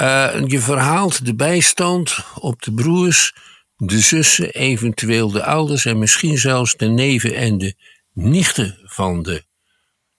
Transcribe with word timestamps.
Uh, 0.00 0.42
je 0.46 0.60
verhaalt 0.60 1.24
de 1.24 1.34
bijstand 1.34 2.18
op 2.34 2.62
de 2.62 2.72
broers, 2.72 3.34
de 3.76 4.00
zussen, 4.00 4.50
eventueel 4.50 5.30
de 5.30 5.44
ouders 5.44 5.84
en 5.84 5.98
misschien 5.98 6.38
zelfs 6.38 6.76
de 6.76 6.86
neven 6.86 7.34
en 7.34 7.58
de 7.58 7.74
nichten 8.12 8.78
van 8.84 9.22
de 9.22 9.44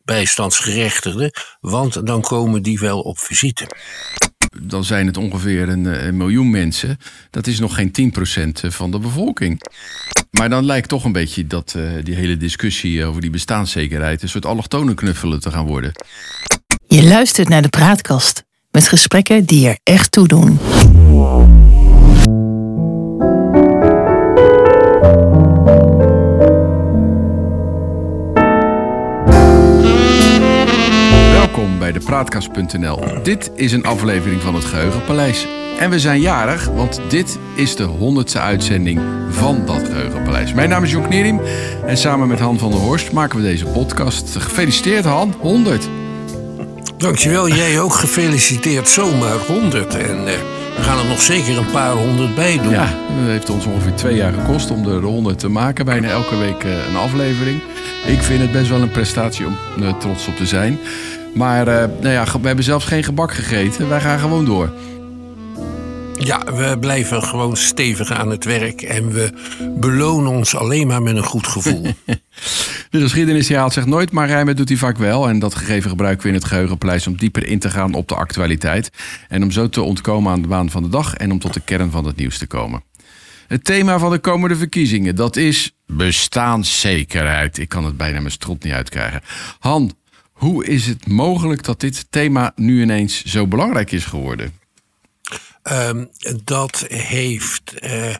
bijstandsgerechtigden, 0.03 1.31
want 1.59 2.07
dan 2.07 2.21
komen 2.21 2.63
die 2.63 2.79
wel 2.79 3.01
op 3.01 3.19
visite. 3.19 3.67
Dan 4.61 4.83
zijn 4.83 5.07
het 5.07 5.17
ongeveer 5.17 5.69
een, 5.69 5.85
eh, 5.85 6.05
een 6.05 6.17
miljoen 6.17 6.49
mensen. 6.49 6.97
Dat 7.29 7.47
is 7.47 7.59
nog 7.59 7.75
geen 7.75 7.91
10% 7.91 8.61
van 8.67 8.91
de 8.91 8.99
bevolking. 8.99 9.61
Maar 10.31 10.49
dan 10.49 10.65
lijkt 10.65 10.89
toch 10.89 11.03
een 11.03 11.11
beetje 11.11 11.47
dat 11.47 11.73
uh, 11.77 11.91
die 12.03 12.15
hele 12.15 12.37
discussie 12.37 13.05
over 13.05 13.21
die 13.21 13.29
bestaanszekerheid 13.29 14.21
een 14.21 14.29
soort 14.29 14.45
allochtone 14.45 14.93
knuffelen 14.93 15.39
te 15.39 15.51
gaan 15.51 15.65
worden. 15.65 15.91
Je 16.87 17.03
luistert 17.03 17.49
naar 17.49 17.61
de 17.61 17.69
praatkast 17.69 18.43
met 18.73 18.87
gesprekken 18.87 19.45
die 19.45 19.67
er 19.67 19.77
echt 19.83 20.11
toe 20.11 20.27
doen. 20.27 20.59
Welkom 31.31 31.79
bij 31.79 31.91
de 31.91 31.99
Praatkast.nl. 32.05 32.99
Dit 33.23 33.51
is 33.55 33.71
een 33.71 33.85
aflevering 33.85 34.41
van 34.41 34.55
het 34.55 34.65
Geheugenpaleis. 34.65 35.47
En 35.79 35.89
we 35.89 35.99
zijn 35.99 36.21
jarig, 36.21 36.65
want 36.65 37.01
dit 37.09 37.39
is 37.55 37.75
de 37.75 37.83
honderdste 37.83 38.39
uitzending 38.39 39.01
van 39.29 39.65
dat 39.65 39.83
Geheugenpaleis. 39.83 40.53
Mijn 40.53 40.69
naam 40.69 40.83
is 40.83 40.91
Jon 40.91 41.07
Knierim 41.07 41.41
en 41.85 41.97
samen 41.97 42.27
met 42.27 42.39
Han 42.39 42.59
van 42.59 42.71
der 42.71 42.79
Horst 42.79 43.11
maken 43.11 43.37
we 43.37 43.43
deze 43.43 43.65
podcast. 43.65 44.35
Gefeliciteerd 44.37 45.05
Han, 45.05 45.33
100! 45.39 45.89
Dankjewel, 46.97 47.47
jij 47.47 47.79
ook 47.79 47.93
gefeliciteerd. 47.93 48.89
Zomaar 48.89 49.37
100. 49.37 49.95
En 49.95 50.17
uh, 50.17 50.23
we 50.75 50.81
gaan 50.81 50.99
er 50.99 51.05
nog 51.05 51.21
zeker 51.21 51.57
een 51.57 51.71
paar 51.71 51.91
honderd 51.91 52.35
bij 52.35 52.57
doen. 52.57 52.71
Ja, 52.71 52.85
het 52.85 53.27
heeft 53.27 53.49
ons 53.49 53.65
ongeveer 53.65 53.93
twee 53.93 54.15
jaar 54.15 54.33
gekost 54.33 54.71
om 54.71 54.83
de 54.83 54.91
100 54.91 55.39
te 55.39 55.49
maken. 55.49 55.85
Bijna 55.85 56.09
elke 56.09 56.37
week 56.37 56.63
uh, 56.63 56.87
een 56.87 56.95
aflevering. 56.95 57.61
Ik 58.05 58.21
vind 58.21 58.41
het 58.41 58.51
best 58.51 58.69
wel 58.69 58.81
een 58.81 58.91
prestatie 58.91 59.45
om 59.45 59.57
uh, 59.79 59.97
trots 59.97 60.27
op 60.27 60.35
te 60.35 60.45
zijn. 60.45 60.79
Maar 61.33 61.65
nou 61.65 62.09
ja, 62.09 62.25
we 62.41 62.47
hebben 62.47 62.65
zelfs 62.65 62.85
geen 62.85 63.03
gebak 63.03 63.33
gegeten. 63.33 63.89
Wij 63.89 64.01
gaan 64.01 64.19
gewoon 64.19 64.45
door. 64.45 64.71
Ja, 66.17 66.41
we 66.53 66.77
blijven 66.79 67.23
gewoon 67.23 67.57
stevig 67.57 68.11
aan 68.11 68.29
het 68.29 68.45
werk 68.45 68.81
en 68.81 69.11
we 69.11 69.31
belonen 69.79 70.31
ons 70.31 70.55
alleen 70.55 70.87
maar 70.87 71.01
met 71.01 71.15
een 71.15 71.23
goed 71.23 71.47
gevoel. 71.47 71.85
de 72.99 73.01
geschiedenis 73.01 73.49
herhaalt 73.49 73.73
zich 73.73 73.85
nooit, 73.85 74.11
maar 74.11 74.27
rijmen 74.27 74.55
doet 74.55 74.69
hij 74.69 74.77
vaak 74.77 74.97
wel. 74.97 75.29
En 75.29 75.39
dat 75.39 75.55
gegeven 75.55 75.89
gebruiken 75.89 76.23
we 76.23 76.29
in 76.29 76.33
het 76.33 76.45
geheugenpaleis 76.45 77.07
om 77.07 77.17
dieper 77.17 77.47
in 77.47 77.59
te 77.59 77.69
gaan 77.69 77.93
op 77.93 78.07
de 78.07 78.15
actualiteit. 78.15 78.89
En 79.27 79.43
om 79.43 79.51
zo 79.51 79.69
te 79.69 79.81
ontkomen 79.81 80.31
aan 80.31 80.41
de 80.41 80.47
baan 80.47 80.69
van 80.69 80.83
de 80.83 80.89
dag 80.89 81.13
en 81.13 81.31
om 81.31 81.39
tot 81.39 81.53
de 81.53 81.59
kern 81.59 81.91
van 81.91 82.05
het 82.05 82.15
nieuws 82.15 82.37
te 82.37 82.47
komen. 82.47 82.83
Het 83.47 83.63
thema 83.63 83.99
van 83.99 84.11
de 84.11 84.19
komende 84.19 84.55
verkiezingen, 84.55 85.15
dat 85.15 85.35
is 85.35 85.71
bestaanszekerheid. 85.85 87.57
Ik 87.57 87.69
kan 87.69 87.85
het 87.85 87.97
bijna 87.97 88.19
mijn 88.19 88.31
strot 88.31 88.63
niet 88.63 88.73
uitkrijgen. 88.73 89.21
Han, 89.59 89.91
hoe 90.31 90.65
is 90.65 90.85
het 90.85 91.07
mogelijk 91.07 91.63
dat 91.63 91.79
dit 91.79 92.05
thema 92.09 92.51
nu 92.55 92.81
ineens 92.81 93.23
zo 93.23 93.47
belangrijk 93.47 93.91
is 93.91 94.05
geworden? 94.05 94.53
Um, 95.71 96.09
dat 96.43 96.85
heeft 96.87 97.73
uh, 97.83 98.15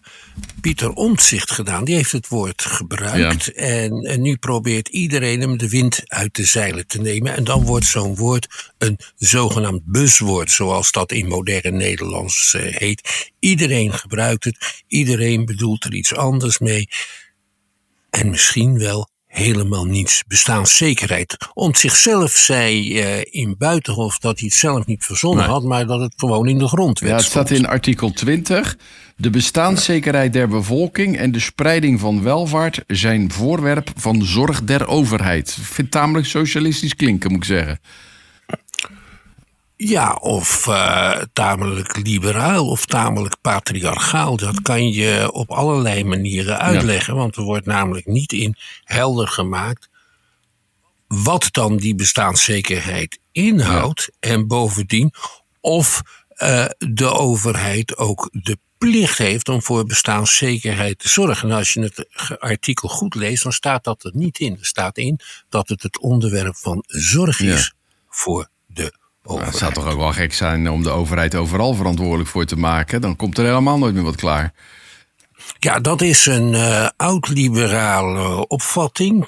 Pieter 0.62 0.94
Omtzigt 0.94 1.52
gedaan. 1.52 1.84
Die 1.84 1.96
heeft 1.96 2.12
het 2.12 2.28
woord 2.28 2.62
gebruikt. 2.62 3.46
Ja. 3.46 3.52
En, 3.52 3.92
en, 4.02 4.22
nu 4.22 4.38
probeert 4.38 4.88
iedereen 4.88 5.42
hem 5.42 5.58
de 5.58 5.70
wind 5.70 6.02
uit 6.06 6.36
de 6.36 6.46
zeilen 6.46 6.88
te 6.88 7.02
nemen. 7.02 7.36
En 7.36 7.44
dan 7.44 7.64
wordt 7.64 7.86
zo'n 7.86 8.16
woord 8.16 8.72
een 8.78 9.00
zogenaamd 9.16 9.86
buswoord, 9.86 10.52
zoals 10.52 10.92
dat 10.92 11.12
in 11.12 11.28
moderne 11.28 11.78
Nederlands 11.78 12.54
uh, 12.54 12.76
heet. 12.76 13.32
Iedereen 13.40 13.94
gebruikt 13.94 14.44
het. 14.44 14.84
Iedereen 14.88 15.46
bedoelt 15.46 15.84
er 15.84 15.94
iets 15.94 16.16
anders 16.16 16.60
mee. 16.60 16.90
En 18.10 18.30
misschien 18.30 18.78
wel 18.78 19.10
helemaal 19.34 19.86
niets 19.86 20.24
bestaanszekerheid. 20.28 21.38
Om 21.54 21.76
zichzelf 21.76 22.32
zei 22.32 23.00
uh, 23.00 23.22
in 23.30 23.56
Buitenhof 23.58 24.20
dat 24.20 24.40
hij 24.40 24.48
het 24.48 24.58
zelf 24.58 24.86
niet 24.86 25.06
verzonnen 25.06 25.44
nee. 25.44 25.54
had, 25.54 25.64
maar 25.64 25.86
dat 25.86 26.00
het 26.00 26.14
gewoon 26.18 26.48
in 26.48 26.58
de 26.58 26.68
grondwet 26.68 27.10
Ja, 27.10 27.16
het 27.16 27.26
staat 27.26 27.50
in 27.50 27.68
artikel 27.68 28.12
20. 28.12 28.78
De 29.18 29.30
bestaanszekerheid 29.30 30.34
der 30.34 30.48
bevolking 30.48 31.18
en 31.18 31.32
de 31.32 31.40
spreiding 31.40 32.00
van 32.00 32.24
welvaart 32.24 32.84
zijn 32.88 33.32
voorwerp 33.32 33.92
van 33.96 34.24
zorg 34.24 34.64
der 34.64 34.88
overheid. 34.88 35.48
Ik 35.48 35.54
vind 35.64 35.78
het 35.78 35.92
tamelijk 35.92 36.28
socialistisch 36.28 36.96
klinken, 36.96 37.32
moet 37.32 37.40
ik 37.40 37.48
zeggen. 37.48 37.80
Ja, 39.86 40.14
of 40.14 40.68
uh, 40.68 41.22
tamelijk 41.34 41.98
liberaal 41.98 42.68
of 42.68 42.86
tamelijk 42.86 43.36
patriarchaal. 43.42 44.38
Dat 44.38 44.62
kan 44.62 44.90
je 44.90 45.32
op 45.32 45.52
allerlei 45.52 46.04
manieren 46.04 46.60
uitleggen. 46.60 47.14
Ja. 47.14 47.20
Want 47.20 47.36
er 47.36 47.44
wordt 47.44 47.66
namelijk 47.66 48.06
niet 48.06 48.32
in 48.32 48.56
helder 48.84 49.28
gemaakt 49.28 49.90
wat 51.08 51.48
dan 51.52 51.78
die 51.78 51.96
bestaanszekerheid 51.96 53.20
inhoudt. 53.32 54.10
Ja. 54.20 54.30
En 54.30 54.48
bovendien 54.48 55.14
of 55.62 56.02
uh, 56.38 56.66
de 56.78 57.12
overheid 57.12 57.98
ook 57.98 58.30
de 58.32 58.58
plicht 58.78 59.18
heeft 59.18 59.50
om 59.50 59.62
voor 59.62 59.86
bestaanszekerheid 59.86 61.00
te 61.00 61.10
zorgen. 61.10 61.50
En 61.50 61.56
als 61.56 61.74
je 61.74 61.82
het 61.82 62.08
artikel 62.40 62.90
goed 62.90 63.16
leest, 63.16 63.44
dan 63.44 63.52
staat 63.52 63.84
dat 63.84 64.04
er 64.04 64.12
niet 64.14 64.40
in. 64.40 64.58
Er 64.60 64.66
staat 64.66 64.98
in 64.98 65.20
dat 65.50 65.70
het 65.70 65.84
het 65.84 66.00
onderwerp 66.00 66.56
van 66.56 66.84
zorg 66.88 67.40
is 67.40 67.66
ja. 67.66 67.72
voor 68.10 68.52
het 69.24 69.56
zou 69.56 69.74
toch 69.74 69.88
ook 69.88 69.98
wel 69.98 70.12
gek 70.12 70.34
zijn 70.34 70.70
om 70.70 70.84
de 70.84 70.90
overheid 70.90 71.36
overal 71.36 71.74
verantwoordelijk 71.74 72.30
voor 72.30 72.46
te 72.46 72.56
maken. 72.56 73.02
Dan 73.02 73.16
komt 73.16 73.38
er 73.38 73.46
helemaal 73.46 73.78
nooit 73.78 73.94
meer 73.94 74.04
wat 74.04 74.16
klaar. 74.16 74.54
Ja, 75.60 75.80
dat 75.80 76.02
is 76.02 76.26
een 76.26 76.54
uh, 76.54 76.88
oud-liberale 76.98 78.48
opvatting. 78.48 79.26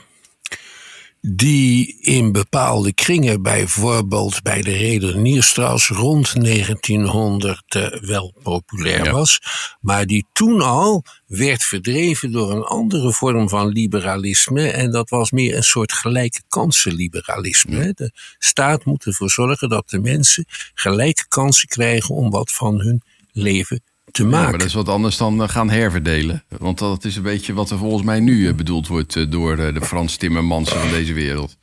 Die 1.27 1.97
in 2.01 2.31
bepaalde 2.31 2.93
kringen, 2.93 3.41
bijvoorbeeld 3.41 4.41
bij 4.41 4.61
de 4.61 4.71
Rederniersstraat 4.71 5.81
rond 5.81 6.43
1900 6.43 7.75
uh, 7.75 7.87
wel 7.87 8.33
populair 8.43 9.03
ja. 9.03 9.11
was. 9.11 9.39
Maar 9.81 10.05
die 10.05 10.25
toen 10.33 10.61
al 10.61 11.03
werd 11.27 11.63
verdreven 11.63 12.31
door 12.31 12.51
een 12.51 12.63
andere 12.63 13.13
vorm 13.13 13.49
van 13.49 13.67
liberalisme. 13.67 14.69
En 14.69 14.91
dat 14.91 15.09
was 15.09 15.31
meer 15.31 15.55
een 15.55 15.63
soort 15.63 15.93
gelijke 15.93 16.41
kansenliberalisme. 16.47 17.93
De 17.93 18.11
staat 18.37 18.85
moet 18.85 19.05
ervoor 19.05 19.29
zorgen 19.29 19.69
dat 19.69 19.89
de 19.89 19.99
mensen 19.99 20.45
gelijke 20.73 21.25
kansen 21.27 21.67
krijgen 21.67 22.15
om 22.15 22.29
wat 22.29 22.51
van 22.51 22.79
hun 22.79 23.01
leven 23.31 23.83
te 24.15 24.23
maken. 24.23 24.39
Ja, 24.39 24.49
maar 24.49 24.57
dat 24.57 24.67
is 24.67 24.73
wat 24.73 24.89
anders 24.89 25.17
dan 25.17 25.49
gaan 25.49 25.69
herverdelen. 25.69 26.43
Want 26.57 26.79
dat 26.79 27.05
is 27.05 27.15
een 27.15 27.23
beetje 27.23 27.53
wat 27.53 27.69
er 27.69 27.77
volgens 27.77 28.03
mij 28.03 28.19
nu 28.19 28.53
bedoeld 28.53 28.87
wordt 28.87 29.31
door 29.31 29.55
de 29.55 29.81
Frans 29.81 30.15
Timmermansen 30.17 30.79
van 30.79 30.89
deze 30.89 31.13
wereld. 31.13 31.57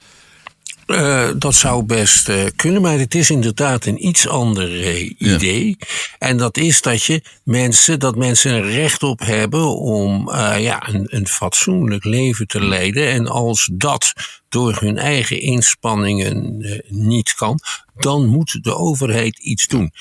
Uh, 0.87 1.31
dat 1.37 1.55
zou 1.55 1.85
best 1.85 2.29
uh, 2.29 2.45
kunnen, 2.57 2.83
maar 2.83 2.99
het 2.99 3.15
is 3.15 3.31
inderdaad 3.31 3.87
een 3.87 4.07
iets 4.07 4.29
ander 4.29 4.81
uh, 4.81 5.11
idee. 5.19 5.77
Ja. 5.79 5.87
En 6.19 6.37
dat 6.37 6.57
is 6.57 6.81
dat 6.81 7.03
je 7.03 7.23
mensen, 7.45 7.99
dat 7.99 8.17
mensen 8.17 8.53
een 8.53 8.71
recht 8.71 9.03
op 9.03 9.21
hebben 9.21 9.77
om 9.77 10.31
ja, 10.59 10.89
een, 10.89 11.07
een 11.17 11.27
fatsoenlijk 11.27 12.05
leven 12.05 12.47
te 12.47 12.65
leiden. 12.65 13.07
En 13.07 13.27
als 13.27 13.71
dat 13.73 14.13
door 14.49 14.77
hun 14.81 14.99
eigen 14.99 15.41
inspanningen 15.41 16.57
niet 16.89 17.35
kan, 17.35 17.61
dan 17.99 18.27
moet 18.27 18.59
de 18.63 18.77
overheid 18.77 19.39
iets 19.39 19.67
doen. 19.67 19.93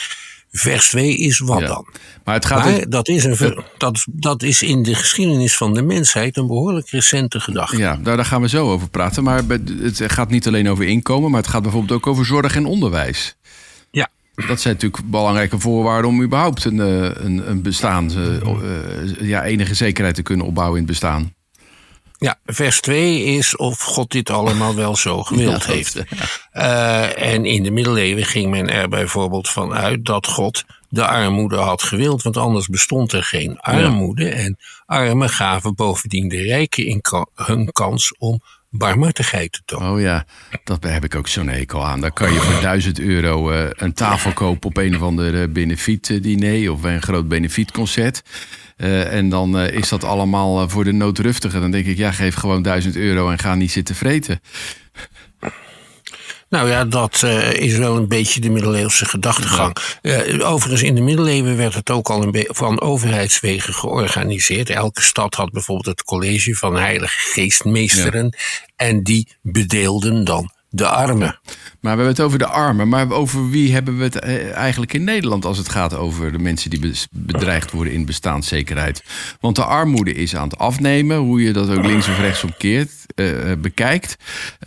Vers 0.51 0.89
2 0.89 1.17
is 1.17 1.39
wat 1.39 1.59
ja. 1.59 1.67
dan? 1.67 1.88
Maar, 2.23 2.35
het 2.35 2.45
gaat 2.45 2.63
maar 2.63 2.73
dus, 2.73 2.85
dat, 2.89 3.07
is 3.07 3.23
een, 3.23 3.63
dat, 3.78 4.06
dat 4.07 4.44
is 4.44 4.62
in 4.63 4.84
de 4.84 4.95
geschiedenis 4.95 5.57
van 5.57 5.73
de 5.73 5.81
mensheid 5.81 6.38
een 6.38 6.47
behoorlijk 6.47 6.89
recente 6.89 7.39
gedachte. 7.39 7.78
Ja, 7.78 7.95
daar, 7.95 8.16
daar 8.16 8.25
gaan 8.25 8.41
we 8.41 8.50
zo 8.50 8.72
over 8.72 8.89
praten. 8.89 9.23
Maar 9.23 9.44
het 9.81 10.01
gaat 10.06 10.29
niet 10.29 10.47
alleen 10.47 10.69
over 10.69 10.85
inkomen, 10.85 11.31
maar 11.31 11.41
het 11.41 11.50
gaat 11.50 11.62
bijvoorbeeld 11.62 11.91
ook 11.91 12.07
over 12.07 12.25
zorg 12.25 12.56
en 12.56 12.66
onderwijs. 12.66 13.35
Ja. 13.91 14.09
Dat 14.47 14.62
zijn 14.62 14.73
natuurlijk 14.73 15.03
belangrijke 15.06 15.59
voorwaarden 15.59 16.09
om 16.09 16.24
überhaupt 16.24 16.65
een, 16.65 16.77
een, 17.25 17.50
een 17.50 17.62
bestaan, 17.62 18.12
uh, 18.12 19.21
ja, 19.21 19.44
enige 19.44 19.74
zekerheid 19.74 20.15
te 20.15 20.21
kunnen 20.21 20.45
opbouwen 20.45 20.77
in 20.80 20.83
het 20.83 20.92
bestaan. 20.92 21.33
Ja, 22.23 22.39
vers 22.45 22.81
2 22.81 23.23
is 23.23 23.56
of 23.56 23.79
God 23.79 24.12
dit 24.12 24.29
allemaal 24.29 24.75
wel 24.75 24.95
zo 24.95 25.23
gewild 25.29 25.65
ja, 25.65 25.71
heeft. 25.71 25.95
Uh, 26.53 27.33
en 27.33 27.45
in 27.45 27.63
de 27.63 27.71
middeleeuwen 27.71 28.25
ging 28.25 28.50
men 28.50 28.69
er 28.69 28.89
bijvoorbeeld 28.89 29.50
van 29.50 29.73
uit 29.73 30.06
dat 30.06 30.27
God 30.27 30.63
de 30.89 31.06
armoede 31.06 31.56
had 31.56 31.83
gewild, 31.83 32.21
want 32.21 32.38
anders 32.38 32.68
bestond 32.68 33.12
er 33.12 33.23
geen 33.23 33.59
armoede. 33.59 34.23
Ja. 34.25 34.31
En 34.31 34.57
armen 34.85 35.29
gaven 35.29 35.75
bovendien 35.75 36.27
de 36.27 36.41
rijken 36.41 36.85
in 36.85 37.01
ka 37.01 37.25
hun 37.35 37.71
kans 37.71 38.18
om 38.18 38.41
barmhartigheid 38.71 39.62
tonen. 39.65 39.91
Oh 39.91 40.01
ja, 40.01 40.25
dat 40.63 40.83
heb 40.83 41.03
ik 41.03 41.15
ook 41.15 41.27
zo'n 41.27 41.47
hekel 41.47 41.85
aan. 41.85 42.01
Dan 42.01 42.13
kan 42.13 42.33
je 42.33 42.39
voor 42.39 42.62
1000 42.62 43.00
euro 43.00 43.51
uh, 43.51 43.65
een 43.69 43.94
tafel 43.94 44.33
kopen 44.33 44.69
op 44.69 44.77
een 44.77 44.95
of 44.95 45.01
ander 45.01 45.51
benefietdiner 45.51 46.71
of 46.71 46.83
een 46.83 47.01
groot 47.01 47.27
benefietconcert. 47.27 48.23
En 48.77 49.29
dan 49.29 49.59
is 49.59 49.89
dat 49.89 50.03
allemaal 50.03 50.69
voor 50.69 50.83
de 50.83 50.91
noodruftigen. 50.91 51.62
Dan 51.62 51.71
denk 51.71 51.85
ik, 51.85 51.97
ja, 51.97 52.12
geef 52.12 52.35
gewoon 52.35 52.62
1000 52.62 52.95
euro 52.95 53.29
en 53.29 53.39
ga 53.39 53.56
niet 53.56 53.71
zitten 53.71 53.95
vreten. 53.95 54.41
Nou 56.51 56.69
ja, 56.69 56.86
dat 56.86 57.21
uh, 57.25 57.53
is 57.53 57.77
wel 57.77 57.95
een 57.98 58.07
beetje 58.07 58.42
de 58.42 58.50
middeleeuwse 58.50 59.06
gedachtegang. 59.06 59.75
Uh, 60.01 60.50
overigens, 60.50 60.83
in 60.83 60.95
de 60.95 61.01
middeleeuwen 61.01 61.57
werd 61.57 61.74
het 61.74 61.89
ook 61.89 62.09
al 62.09 62.24
een 62.24 62.48
van 62.48 62.81
overheidswegen 62.81 63.74
georganiseerd. 63.74 64.69
Elke 64.69 65.01
stad 65.01 65.36
had 65.36 65.51
bijvoorbeeld 65.51 65.98
het 65.98 66.03
college 66.03 66.56
van 66.56 66.75
heilige 66.75 67.19
geestmeesteren. 67.19 68.24
Ja. 68.24 68.39
En 68.75 69.03
die 69.03 69.27
bedeelden 69.42 70.24
dan 70.24 70.51
de 70.69 70.88
armen. 70.88 71.39
Maar 71.81 71.98
we 71.98 72.04
hebben 72.04 72.07
het 72.07 72.25
over 72.25 72.38
de 72.38 72.48
armen. 72.48 72.88
Maar 72.88 73.12
over 73.12 73.50
wie 73.50 73.74
hebben 73.74 73.98
we 73.98 74.04
het 74.04 74.19
eh, 74.19 74.51
eigenlijk 74.51 74.94
in 74.94 75.04
Nederland 75.04 75.45
als 75.45 75.57
het 75.57 75.69
gaat 75.69 75.95
over 75.95 76.31
de 76.31 76.39
mensen 76.39 76.69
die 76.69 76.94
bedreigd 77.12 77.72
worden 77.72 77.94
in 77.94 78.06
bestaanszekerheid? 78.06 79.04
Want 79.39 79.56
de 79.56 79.66
armoede 79.66 80.13
is 80.13 80.36
aan 80.36 80.50
het 80.50 80.57
afnemen, 80.57 81.18
hoe 81.18 81.42
je 81.42 81.54
dat 81.54 81.69
ook 81.69 81.86
links 81.86 82.07
of 82.07 82.19
rechts 82.19 82.44
omkeert, 82.44 82.92
uh, 83.16 83.51
bekijkt. 83.57 84.18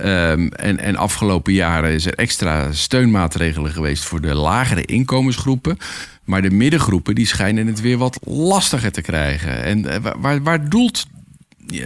Um, 0.01 0.53
en, 0.53 0.79
en 0.79 0.97
afgelopen 0.97 1.53
jaren 1.53 1.91
is 1.91 2.07
er 2.07 2.15
extra 2.15 2.73
steunmaatregelen 2.73 3.73
geweest 3.73 4.05
voor 4.05 4.21
de 4.21 4.35
lagere 4.35 4.85
inkomensgroepen. 4.85 5.79
Maar 6.25 6.43
de 6.43 6.51
middengroepen 6.51 7.15
die 7.15 7.27
schijnen 7.27 7.67
het 7.67 7.81
weer 7.81 7.99
wat 7.99 8.19
lastiger 8.23 8.93
te 8.93 9.01
krijgen. 9.01 9.63
En 9.63 10.03
waar, 10.21 10.43
waar 10.43 10.69
doelt 10.69 11.07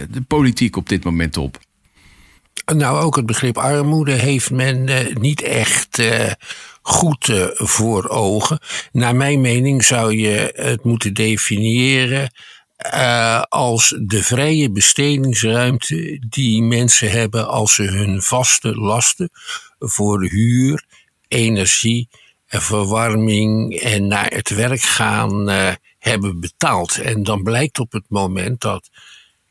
de 0.09 0.21
politiek 0.27 0.75
op 0.75 0.89
dit 0.89 1.03
moment 1.03 1.37
op? 1.37 1.59
Nou, 2.65 3.01
ook 3.03 3.15
het 3.15 3.25
begrip 3.25 3.57
armoede 3.57 4.11
heeft 4.11 4.51
men 4.51 4.87
uh, 4.87 5.15
niet 5.15 5.41
echt 5.41 5.99
uh, 5.99 6.31
goed 6.81 7.27
uh, 7.27 7.45
voor 7.53 8.09
ogen. 8.09 8.59
Naar 8.91 9.15
mijn 9.15 9.41
mening 9.41 9.83
zou 9.83 10.17
je 10.17 10.51
het 10.55 10.83
moeten 10.83 11.13
definiëren 11.13 12.31
als 13.49 13.95
de 14.01 14.23
vrije 14.23 14.71
bestedingsruimte 14.71 16.25
die 16.29 16.61
mensen 16.61 17.11
hebben 17.11 17.47
als 17.47 17.75
ze 17.75 17.83
hun 17.83 18.21
vaste 18.21 18.75
lasten 18.75 19.29
voor 19.79 20.23
huur, 20.23 20.85
energie, 21.27 22.09
en 22.47 22.61
verwarming 22.61 23.75
en 23.75 24.07
naar 24.07 24.31
het 24.33 24.49
werk 24.49 24.81
gaan 24.81 25.49
hebben 25.99 26.39
betaald. 26.39 26.97
En 26.97 27.23
dan 27.23 27.43
blijkt 27.43 27.79
op 27.79 27.91
het 27.91 28.05
moment 28.07 28.61
dat 28.61 28.89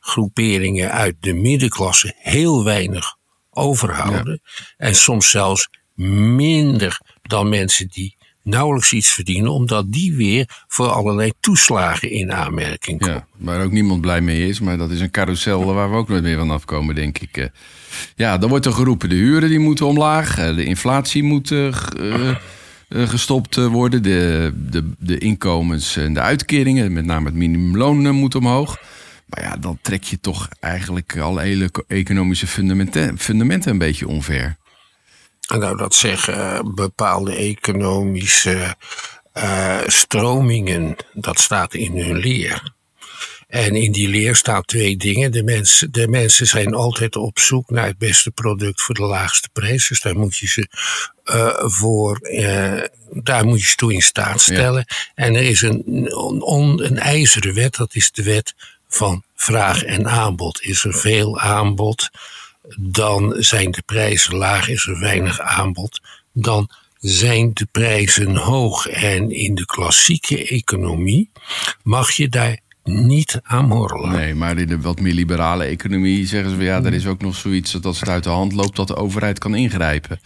groeperingen 0.08 0.90
uit 0.90 1.16
de 1.20 1.34
middenklasse 1.34 2.14
heel 2.16 2.64
weinig 2.64 3.16
overhouden. 3.50 4.40
En 4.76 4.94
soms 4.94 5.30
zelfs 5.30 5.68
minder 5.94 7.00
dan 7.22 7.48
mensen 7.48 7.88
die 7.88 8.16
nauwelijks 8.42 8.92
iets 8.92 9.10
verdienen, 9.10 9.52
omdat 9.52 9.92
die 9.92 10.16
weer 10.16 10.64
voor 10.68 10.88
allerlei 10.88 11.32
toeslagen 11.40 12.10
in 12.10 12.32
aanmerking 12.32 13.00
komen. 13.00 13.14
Ja, 13.38 13.44
waar 13.44 13.64
ook 13.64 13.72
niemand 13.72 14.00
blij 14.00 14.20
mee 14.20 14.48
is, 14.48 14.60
maar 14.60 14.78
dat 14.78 14.90
is 14.90 15.00
een 15.00 15.10
carousel 15.10 15.74
waar 15.74 15.90
we 15.90 15.96
ook 15.96 16.08
nooit 16.08 16.22
meer 16.22 16.38
van 16.38 16.50
afkomen, 16.50 16.94
denk 16.94 17.18
ik. 17.18 17.36
Eh. 17.36 17.46
Ja, 18.16 18.38
dan 18.38 18.48
wordt 18.48 18.66
er 18.66 18.72
geroepen, 18.72 19.08
de 19.08 19.14
huren 19.14 19.48
die 19.48 19.58
moeten 19.58 19.86
omlaag, 19.86 20.38
eh, 20.38 20.54
de 20.54 20.64
inflatie 20.64 21.22
moet 21.22 21.50
uh, 21.50 21.74
gestopt 22.88 23.56
worden, 23.56 24.02
de, 24.02 24.52
de, 24.70 24.90
de 24.98 25.18
inkomens 25.18 25.96
en 25.96 26.14
de 26.14 26.20
uitkeringen, 26.20 26.92
met 26.92 27.04
name 27.04 27.26
het 27.26 27.34
minimumloon 27.34 28.14
moet 28.14 28.34
omhoog. 28.34 28.78
Maar 29.28 29.42
ja, 29.42 29.56
dan 29.56 29.78
trek 29.82 30.04
je 30.04 30.20
toch 30.20 30.48
eigenlijk 30.60 31.18
alle 31.18 31.40
hele 31.40 31.70
economische 31.86 32.46
fundamenten, 32.46 33.18
fundamenten 33.18 33.70
een 33.70 33.78
beetje 33.78 34.08
onver. 34.08 34.56
Nou, 35.48 35.76
dat 35.76 35.94
zeggen 35.94 36.34
eh, 36.34 36.60
bepaalde 36.74 37.34
economische 37.34 38.76
uh, 39.34 39.78
stromingen, 39.86 40.96
dat 41.12 41.40
staat 41.40 41.74
in 41.74 41.98
hun 41.98 42.16
leer. 42.16 42.76
En 43.48 43.74
in 43.74 43.92
die 43.92 44.08
leer 44.08 44.36
staat 44.36 44.66
twee 44.66 44.96
dingen. 44.96 45.32
De 45.32 45.42
mensen, 45.42 45.92
de 45.92 46.08
mensen 46.08 46.46
zijn 46.46 46.74
altijd 46.74 47.16
op 47.16 47.38
zoek 47.38 47.70
naar 47.70 47.86
het 47.86 47.98
beste 47.98 48.30
product 48.30 48.82
voor 48.82 48.94
de 48.94 49.02
laagste 49.02 49.48
prijs. 49.52 49.88
Dus 49.88 50.00
daar 50.00 50.16
moet 50.16 50.36
je 50.36 50.46
ze 50.46 50.68
uh, 51.24 51.68
voor, 51.70 52.18
uh, 52.22 52.82
daar 53.10 53.44
moet 53.44 53.60
je 53.60 53.66
ze 53.66 53.74
toe 53.74 53.92
in 53.92 54.02
staat 54.02 54.40
stellen. 54.40 54.84
En 55.14 55.34
er 55.34 55.42
is 55.42 55.62
een, 55.62 55.82
een, 55.86 56.84
een 56.84 56.98
ijzeren 56.98 57.54
wet, 57.54 57.76
dat 57.76 57.94
is 57.94 58.12
de 58.12 58.22
wet 58.22 58.54
van 58.88 59.22
vraag 59.34 59.82
en 59.82 60.08
aanbod. 60.08 60.62
Is 60.62 60.84
er 60.84 60.94
veel 60.94 61.40
aanbod, 61.40 62.10
dan 62.80 63.34
zijn 63.38 63.70
de 63.70 63.82
prijzen 63.86 64.36
laag. 64.36 64.68
Is 64.68 64.86
er 64.86 65.00
weinig 65.00 65.40
aanbod, 65.40 66.00
dan 66.32 66.70
zijn 66.98 67.50
de 67.54 67.66
prijzen 67.70 68.36
hoog. 68.36 68.86
En 68.86 69.30
in 69.30 69.54
de 69.54 69.66
klassieke 69.66 70.48
economie 70.48 71.30
mag 71.82 72.10
je 72.10 72.28
daar 72.28 72.58
niet 72.84 73.40
aan 73.42 73.66
morrelen. 73.66 74.10
Nee, 74.10 74.34
maar 74.34 74.58
in 74.58 74.66
de 74.66 74.80
wat 74.80 75.00
meer 75.00 75.12
liberale 75.12 75.64
economie 75.64 76.26
zeggen 76.26 76.50
ze... 76.50 76.62
ja, 76.62 76.84
er 76.84 76.94
is 76.94 77.06
ook 77.06 77.20
nog 77.20 77.36
zoiets 77.36 77.72
dat 77.72 77.84
als 77.84 78.00
het 78.00 78.08
uit 78.08 78.24
de 78.24 78.30
hand 78.30 78.52
loopt... 78.52 78.76
dat 78.76 78.88
de 78.88 78.96
overheid 78.96 79.38
kan 79.38 79.54
ingrijpen. 79.54 80.20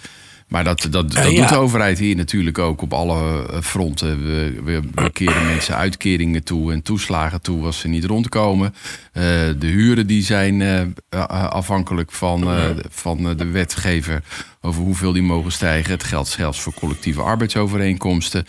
Maar 0.52 0.64
dat, 0.64 0.87
dat, 0.90 1.12
dat 1.12 1.25
doet 1.25 1.49
de 1.49 1.56
overheid 1.56 1.99
hier 1.99 2.16
natuurlijk 2.16 2.58
ook 2.58 2.82
op 2.82 2.93
alle 2.93 3.46
eh, 3.49 3.60
fronten. 3.60 4.25
We, 4.25 4.81
we, 4.94 5.10
keren 5.12 5.46
mensen 5.46 5.76
uitkeringen 5.76 6.44
toe 6.44 6.72
en 6.72 6.82
toeslagen 6.82 7.40
toe 7.40 7.64
als 7.64 7.78
ze 7.78 7.88
niet 7.88 8.04
rondkomen. 8.04 8.75
Uh, 8.75 9.22
de 9.58 9.66
huren 9.66 10.06
die 10.06 10.22
zijn 10.22 10.60
uh, 10.60 11.26
afhankelijk 11.49 12.12
van, 12.12 12.49
van 12.90 13.37
de 13.37 13.46
wetgever 13.46 14.22
over 14.60 14.82
hoeveel 14.82 15.12
die 15.12 15.22
mogen 15.22 15.52
stijgen. 15.52 15.93
Het 15.93 16.04
geldt 16.04 16.28
zelfs 16.28 16.60
voor 16.60 16.75
collectieve 16.75 17.22
arbeidsovereenkomsten. 17.22 18.46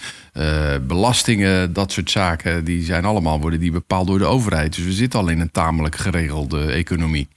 belastingen, 0.81 1.73
dat 1.73 1.91
soort 1.91 2.11
zaken, 2.11 2.65
die 2.65 2.83
zijn 2.83 3.05
allemaal 3.05 3.39
worden 3.39 3.59
die 3.59 3.71
bepaald 3.71 4.07
door 4.07 4.19
de 4.19 4.25
overheid. 4.25 4.75
Dus 4.75 4.85
we 4.85 4.91
zitten 4.91 5.19
al 5.19 5.27
in 5.27 5.39
een 5.39 5.51
tamelijk 5.51 5.95
geregelde 5.95 6.71
economie. 6.71 7.27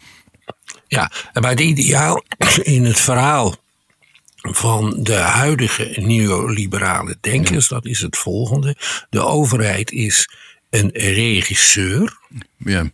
Ja, 0.89 1.11
maar 1.41 1.51
het 1.51 1.61
ideaal 1.61 2.23
in 2.63 2.85
het 2.85 3.01
verhaal 3.01 3.55
van 4.55 5.03
de 5.03 5.15
huidige 5.15 5.93
neoliberale 5.97 7.17
denkers, 7.21 7.69
dat 7.69 7.87
is 7.87 8.01
het 8.01 8.17
volgende. 8.17 8.77
De 9.11 9.21
overheid 9.21 9.91
is 9.91 10.29
een 10.71 10.91
regisseur. 10.93 12.19
Ja. 12.57 12.91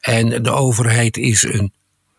En 0.00 0.42
de 0.42 0.50
overheid 0.50 1.16
is 1.16 1.42
een 1.42 1.72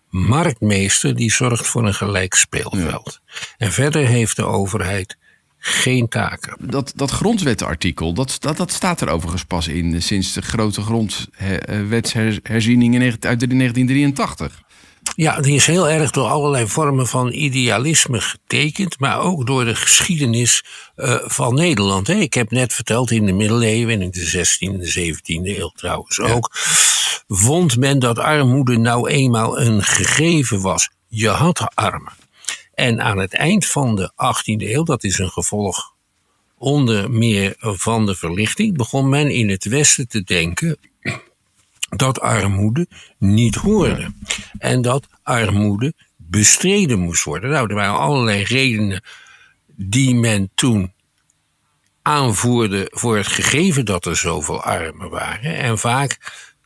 marktmeester 0.10 1.16
die 1.16 1.32
zorgt 1.32 1.68
voor 1.68 1.86
een 1.86 1.94
gelijk 1.94 2.34
speelveld. 2.34 3.20
En 3.58 3.72
verder 3.72 4.08
heeft 4.08 4.36
de 4.36 4.46
overheid 4.46 5.18
geen 5.58 6.08
taken. 6.08 6.58
Dat, 6.60 6.94
dat 6.96 7.12
grondwetartikel, 7.12 8.14
dat, 8.14 8.38
dat, 8.40 8.58
dat 8.58 8.72
staat 8.72 9.02
er 9.02 9.10
overigens 9.10 9.44
pas 9.44 9.68
in 9.68 10.02
sinds 10.02 10.34
de 10.34 10.42
grote 10.42 10.82
grondwetsherziening 10.82 13.02
uit 13.02 13.22
1983. 13.22 14.62
Ja, 15.20 15.42
die 15.42 15.56
is 15.56 15.66
heel 15.66 15.90
erg 15.90 16.12
door 16.12 16.28
allerlei 16.28 16.68
vormen 16.68 17.08
van 17.08 17.32
idealisme 17.32 18.22
getekend, 18.22 19.00
maar 19.00 19.20
ook 19.20 19.48
door 19.48 19.66
de 19.66 19.76
geschiedenis 19.76 20.64
uh, 20.96 21.16
van 21.24 21.56
Nederland. 21.56 22.08
Hè. 22.08 22.14
Ik 22.14 22.34
heb 22.34 22.52
net 22.52 22.74
verteld, 22.74 23.12
in 23.12 23.26
de 23.26 23.32
middeleeuwen 23.32 23.94
en 23.94 24.02
in 24.02 24.12
de 24.12 24.48
16e 24.48 24.74
en 24.74 24.80
de 24.80 25.14
17e 25.16 25.58
eeuw 25.58 25.72
trouwens 25.76 26.20
ook, 26.20 26.50
vond 27.28 27.78
men 27.78 28.00
dat 28.00 28.20
armoede 28.20 28.78
nou 28.78 29.10
eenmaal 29.10 29.60
een 29.60 29.84
gegeven 29.84 30.62
was. 30.62 30.90
Je 31.08 31.30
had 31.30 31.76
armen. 31.76 32.14
En 32.74 33.02
aan 33.02 33.18
het 33.18 33.34
eind 33.34 33.66
van 33.66 33.96
de 33.96 34.12
18e 34.12 34.68
eeuw, 34.68 34.84
dat 34.84 35.04
is 35.04 35.18
een 35.18 35.32
gevolg 35.32 35.94
onder 36.58 37.12
meer 37.12 37.56
van 37.60 38.06
de 38.06 38.16
verlichting, 38.16 38.78
begon 38.78 39.10
men 39.10 39.32
in 39.32 39.50
het 39.50 39.66
Westen 39.66 40.08
te 40.08 40.24
denken 40.24 40.78
dat 41.90 42.20
armoede 42.20 42.88
niet 43.18 43.56
hoorde. 43.56 44.14
En 44.58 44.82
dat 44.82 45.08
armoede 45.24 45.94
bestreden 46.18 47.00
moest 47.00 47.24
worden. 47.24 47.50
Nou, 47.50 47.68
er 47.70 47.76
waren 47.76 48.00
allerlei 48.00 48.44
redenen 48.44 49.04
die 49.76 50.16
men 50.16 50.52
toen 50.56 50.94
aanvoerde 52.02 52.88
voor 52.94 53.18
het 53.18 53.28
gegeven 53.28 53.86
dat 53.86 54.06
er 54.06 54.18
zoveel 54.18 54.62
armen 54.62 55.10
waren. 55.10 55.58
En 55.58 55.78
vaak 55.78 56.18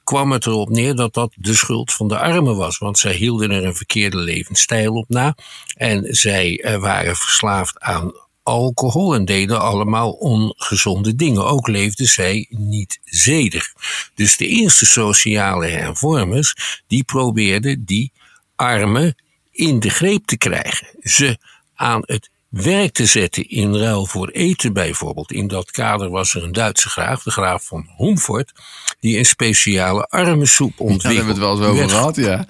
kwam 0.04 0.32
het 0.32 0.46
erop 0.46 0.70
neer 0.70 0.96
dat 0.96 1.14
dat 1.14 1.34
de 1.36 1.54
schuld 1.54 1.94
van 1.94 2.08
de 2.08 2.20
armen 2.20 2.56
was. 2.56 2.78
Want 2.78 2.98
zij 2.98 3.14
hielden 3.14 3.52
er 3.52 3.66
een 3.66 3.76
verkeerde 3.76 4.18
levensstijl 4.18 4.94
op 4.94 5.10
na. 5.10 5.36
En 5.76 6.16
zij 6.16 6.62
eh, 6.62 6.78
waren 6.78 7.16
verslaafd 7.16 7.80
aan 7.80 8.14
alcohol 8.44 9.16
en 9.16 9.26
deden 9.26 9.62
allemaal 9.62 10.12
ongezonde 10.12 11.16
dingen. 11.16 11.46
Ook 11.46 11.68
leefden 11.68 12.08
zij 12.08 12.48
niet 12.50 13.00
zedig. 13.04 13.74
Dus 14.16 14.38
de 14.38 14.48
eerste 14.48 14.86
sociale 14.86 15.68
hervormers, 15.68 16.82
die 16.88 17.04
probeerden 17.04 17.86
die 17.86 18.12
armen 18.56 19.16
in 19.52 19.80
de 19.80 19.90
greep 19.90 20.26
te 20.26 20.38
krijgen. 20.38 20.88
Ze 21.02 21.38
aan 21.76 22.02
het 22.06 22.30
werk 22.50 22.94
te 22.94 23.06
zetten 23.06 23.50
in 23.50 23.76
ruil 23.76 24.06
voor 24.06 24.28
eten 24.28 24.74
bijvoorbeeld. 24.74 25.32
In 25.32 25.48
dat 25.48 25.72
kader 25.72 26.10
was 26.10 26.36
er 26.36 26.44
een 26.44 26.52
Duitse 26.52 26.90
graaf, 26.90 27.24
de 27.24 27.32
graaf 27.32 27.66
van 27.66 27.90
Humfort, 27.98 28.52
die 29.00 29.18
een 29.18 29.26
speciale 29.26 30.06
armensoep 30.06 30.80
ontwikkelde. 30.80 31.18
Ja, 31.18 31.34
daar 31.34 31.36
hebben 31.36 31.36
we 31.36 31.50
het 31.50 31.60
wel 31.60 31.70
eens 31.70 31.80
over 31.80 31.90
gehad, 31.98 32.16
ja. 32.16 32.46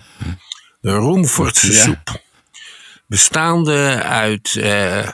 De 0.82 0.92
Roemfortse 0.92 1.74
soep. 1.74 2.22
Bestaande 3.08 4.02
uit... 4.04 4.56
Uh, 4.58 5.08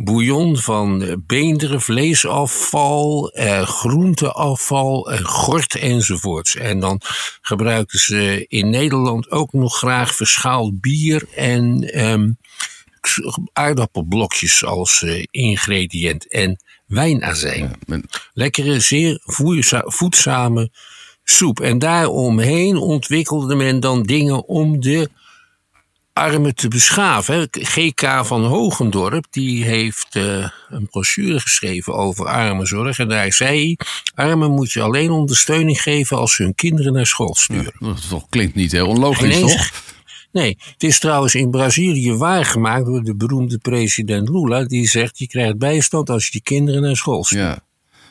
bouillon 0.00 0.56
van 0.56 1.22
beenderen, 1.26 1.80
vleesafval, 1.80 3.30
eh, 3.30 3.62
groenteafval, 3.62 5.10
eh, 5.10 5.24
gort 5.24 5.74
enzovoorts. 5.74 6.56
En 6.56 6.80
dan 6.80 7.00
gebruikten 7.40 7.98
ze 7.98 8.44
in 8.48 8.70
Nederland 8.70 9.30
ook 9.30 9.52
nog 9.52 9.76
graag 9.76 10.14
verschaald 10.14 10.80
bier 10.80 11.22
en 11.34 11.90
um, 12.10 12.38
aardappelblokjes 13.52 14.64
als 14.64 15.02
uh, 15.02 15.24
ingrediënt 15.30 16.28
en 16.28 16.62
wijnazijn. 16.86 17.76
Ja. 17.86 18.00
Lekkere, 18.32 18.80
zeer 18.80 19.20
voedzame 19.86 20.70
soep. 21.24 21.60
En 21.60 21.78
daaromheen 21.78 22.76
ontwikkelde 22.76 23.54
men 23.54 23.80
dan 23.80 24.02
dingen 24.02 24.46
om 24.46 24.80
de 24.80 25.10
armen 26.18 26.54
te 26.54 26.68
beschaven. 26.68 27.48
GK 27.50 28.20
van 28.24 28.44
Hogendorp 28.44 29.26
die 29.30 29.64
heeft 29.64 30.16
uh, 30.16 30.48
een 30.68 30.88
brochure 30.90 31.40
geschreven 31.40 31.94
over 31.94 32.26
armenzorg. 32.26 32.98
En 32.98 33.08
daar 33.08 33.32
zei 33.32 33.76
hij, 33.76 33.86
armen 34.26 34.50
moet 34.50 34.72
je 34.72 34.82
alleen 34.82 35.10
ondersteuning 35.10 35.82
geven 35.82 36.16
als 36.16 36.34
ze 36.34 36.42
hun 36.42 36.54
kinderen 36.54 36.92
naar 36.92 37.06
school 37.06 37.34
sturen. 37.34 37.72
Ja, 37.78 37.86
dat 37.86 38.08
toch, 38.08 38.28
klinkt 38.28 38.54
niet 38.54 38.72
heel 38.72 38.88
onlogisch, 38.88 39.40
toch? 39.40 39.70
Nee, 40.32 40.56
het 40.72 40.82
is 40.82 40.98
trouwens 40.98 41.34
in 41.34 41.50
Brazilië 41.50 42.12
waargemaakt 42.12 42.86
door 42.86 43.02
de 43.02 43.16
beroemde 43.16 43.58
president 43.58 44.28
Lula. 44.28 44.64
Die 44.64 44.88
zegt, 44.88 45.18
je 45.18 45.26
krijgt 45.26 45.58
bijstand 45.58 46.10
als 46.10 46.24
je 46.24 46.30
die 46.30 46.42
kinderen 46.42 46.82
naar 46.82 46.96
school 46.96 47.24
stuurt. 47.24 47.42
Ja. 47.42 47.66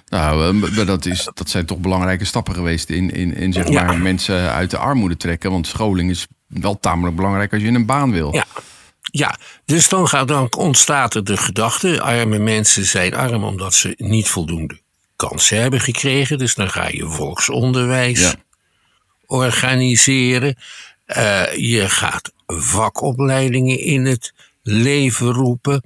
Nou, 0.10 0.86
dat, 0.86 1.06
is, 1.06 1.30
dat 1.34 1.50
zijn 1.50 1.66
toch 1.66 1.78
belangrijke 1.80 2.26
stappen 2.26 2.54
geweest 2.54 2.90
in, 2.90 3.12
in, 3.12 3.36
in 3.36 3.54
zeg 3.54 3.70
maar, 3.70 3.98
mensen 3.98 4.52
uit 4.52 4.72
de 4.72 4.78
armoede 4.78 5.18
trekken. 5.18 5.52
Want 5.52 5.68
scholing 5.68 6.10
is 6.10 6.28
wel 6.48 6.80
tamelijk 6.80 7.16
belangrijk 7.16 7.54
als 7.54 7.62
je 7.62 7.68
een 7.68 7.86
baan 7.86 8.12
wil. 8.12 8.34
Ja, 8.34 8.46
ja, 9.12 9.38
dus 9.66 9.90
dan, 9.90 10.08
gaat, 10.08 10.28
dan 10.28 10.54
ontstaat 10.58 11.14
er 11.14 11.24
de 11.24 11.38
gedachte: 11.38 12.02
arme 12.02 12.38
mensen 12.38 12.86
zijn 12.86 13.14
arm 13.14 13.44
omdat 13.44 13.74
ze 13.74 13.94
niet 13.98 14.30
voldoende 14.30 14.80
kansen 15.16 15.62
hebben 15.62 15.80
gekregen. 15.80 16.38
Dus 16.38 16.56
dan 16.56 16.70
ga 16.70 16.88
je 16.88 17.06
volksonderwijs 17.06 18.36
organiseren. 19.26 20.58
Uh, 21.08 21.56
je 21.56 21.90
gaat 21.90 22.32
vakopleidingen 22.48 23.80
in 23.80 24.06
het 24.06 24.34
leven 24.64 25.32
roepen. 25.32 25.84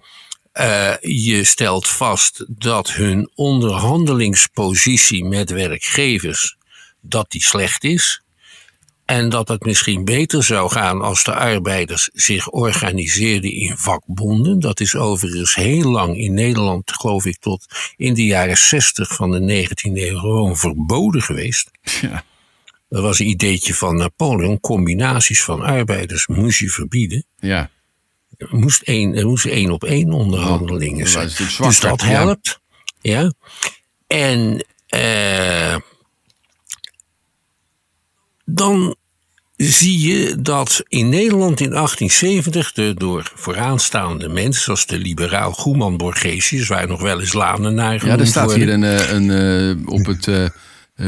Uh, 0.53 0.94
je 1.01 1.44
stelt 1.44 1.88
vast 1.88 2.46
dat 2.48 2.91
hun 2.91 3.32
onderhandelingspositie 3.36 5.25
met 5.25 5.50
werkgevers 5.50 6.58
dat 7.01 7.32
die 7.32 7.44
slecht 7.44 7.84
is. 7.84 8.21
En 9.05 9.29
dat 9.29 9.48
het 9.48 9.65
misschien 9.65 10.05
beter 10.05 10.43
zou 10.43 10.72
gaan 10.72 11.01
als 11.01 11.24
de 11.24 11.34
arbeiders 11.34 12.10
zich 12.13 12.50
organiseerden 12.50 13.51
in 13.51 13.77
vakbonden. 13.77 14.60
Dat 14.60 14.79
is 14.79 14.96
overigens 14.96 15.55
heel 15.55 15.91
lang 15.91 16.17
in 16.17 16.34
Nederland, 16.34 16.91
geloof 16.93 17.25
ik, 17.25 17.38
tot 17.38 17.65
in 17.98 18.13
de 18.13 18.25
jaren 18.25 18.58
60 18.58 19.15
van 19.15 19.31
de 19.31 19.67
19e 19.67 19.91
eeuw 19.93 20.20
gewoon 20.20 20.58
verboden 20.58 21.22
geweest. 21.22 21.72
Ja. 22.01 22.24
Dat 22.89 23.01
was 23.01 23.20
een 23.20 23.27
ideetje 23.27 23.74
van 23.74 23.96
Napoleon. 23.96 24.60
Combinaties 24.60 25.43
van 25.43 25.62
arbeiders 25.62 26.27
moest 26.27 26.60
je 26.60 26.70
verbieden. 26.70 27.25
Ja. 27.39 27.70
Er 28.38 28.48
moest 28.51 28.81
één, 28.81 29.15
er 29.15 29.25
moest 29.25 29.46
één 29.46 29.72
op 29.72 29.84
één 29.84 30.12
onderhandelingen 30.12 31.08
zijn. 31.08 31.29
dus 31.58 31.79
dat 31.79 32.01
helpt. 32.01 32.60
Ja. 33.01 33.34
En 34.08 34.65
uh, 34.96 35.75
dan 38.53 38.96
zie 39.55 40.00
je 40.00 40.41
dat 40.41 40.84
in 40.88 41.10
Nederland 41.10 41.60
in 41.60 41.70
1870 41.70 42.74
de 42.74 42.93
door 42.98 43.31
vooraanstaande 43.36 44.29
mensen, 44.29 44.63
zoals 44.63 44.86
de 44.86 44.98
liberaal 44.98 45.51
Goeman 45.51 45.98
Borgesius, 45.98 46.67
waar 46.67 46.88
nog 46.88 47.01
wel 47.01 47.20
eens 47.20 47.34
lanen 47.34 47.74
naar 47.74 48.05
Ja, 48.05 48.17
er 48.17 48.27
staat 48.27 48.53
hier 48.53 48.70
een, 48.70 48.84
eh, 48.84 49.12
een, 49.12 49.29
een 49.29 49.77
eh, 49.79 49.93
op 49.93 50.05
het 50.05 50.27
uh, 50.27 50.46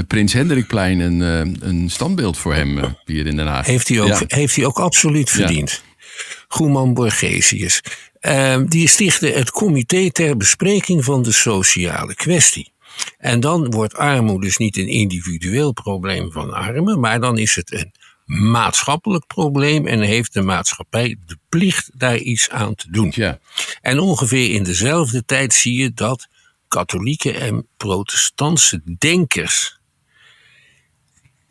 Prins 0.08 0.34
Hendrikplein 0.34 1.00
een, 1.00 1.20
een 1.60 1.90
standbeeld 1.90 2.38
voor 2.38 2.54
hem 2.54 2.96
hier 3.06 3.28
in 3.28 3.36
Den 3.36 3.48
Haag. 3.48 3.66
Heeft 3.66 3.88
hij 3.88 4.02
ook, 4.02 4.22
heeft 4.28 4.56
hij 4.56 4.66
ook 4.66 4.80
absoluut 4.80 5.30
verdiend. 5.30 5.72
Ja. 5.72 5.92
Goeman 6.48 6.94
Borgesius. 6.94 7.82
Ehm, 8.20 8.66
die 8.66 8.88
stichtte 8.88 9.28
het 9.28 9.52
Comité 9.52 10.12
ter 10.12 10.38
Bespreking 10.38 11.04
van 11.04 11.24
de 11.24 11.32
Sociale 11.32 12.16
Kwestie. 12.16 12.73
En 13.18 13.40
dan 13.40 13.72
wordt 13.72 13.96
armoede 13.96 14.46
dus 14.46 14.58
niet 14.58 14.78
een 14.78 14.88
individueel 14.88 15.74
probleem 15.74 16.32
van 16.32 16.54
armen, 16.54 17.00
maar 17.00 17.20
dan 17.20 17.38
is 17.38 17.56
het 17.56 17.72
een 17.72 17.92
maatschappelijk 18.26 19.28
probleem 19.28 19.88
en 19.88 20.02
heeft 20.02 20.34
de 20.34 20.42
maatschappij 20.42 21.18
de 21.26 21.38
plicht 21.50 21.90
daar 21.94 22.18
iets 22.18 22.50
aan 22.50 22.76
te 22.76 22.92
doen. 22.92 23.12
Ja. 23.16 23.40
En 23.82 24.00
ongeveer 24.00 24.52
in 24.54 24.64
dezelfde 24.64 25.26
tijd 25.26 25.54
zie 25.54 25.78
je 25.78 25.94
dat 25.94 26.28
katholieke 26.68 27.32
en 27.32 27.68
protestantse 27.78 28.82
denkers 28.98 29.78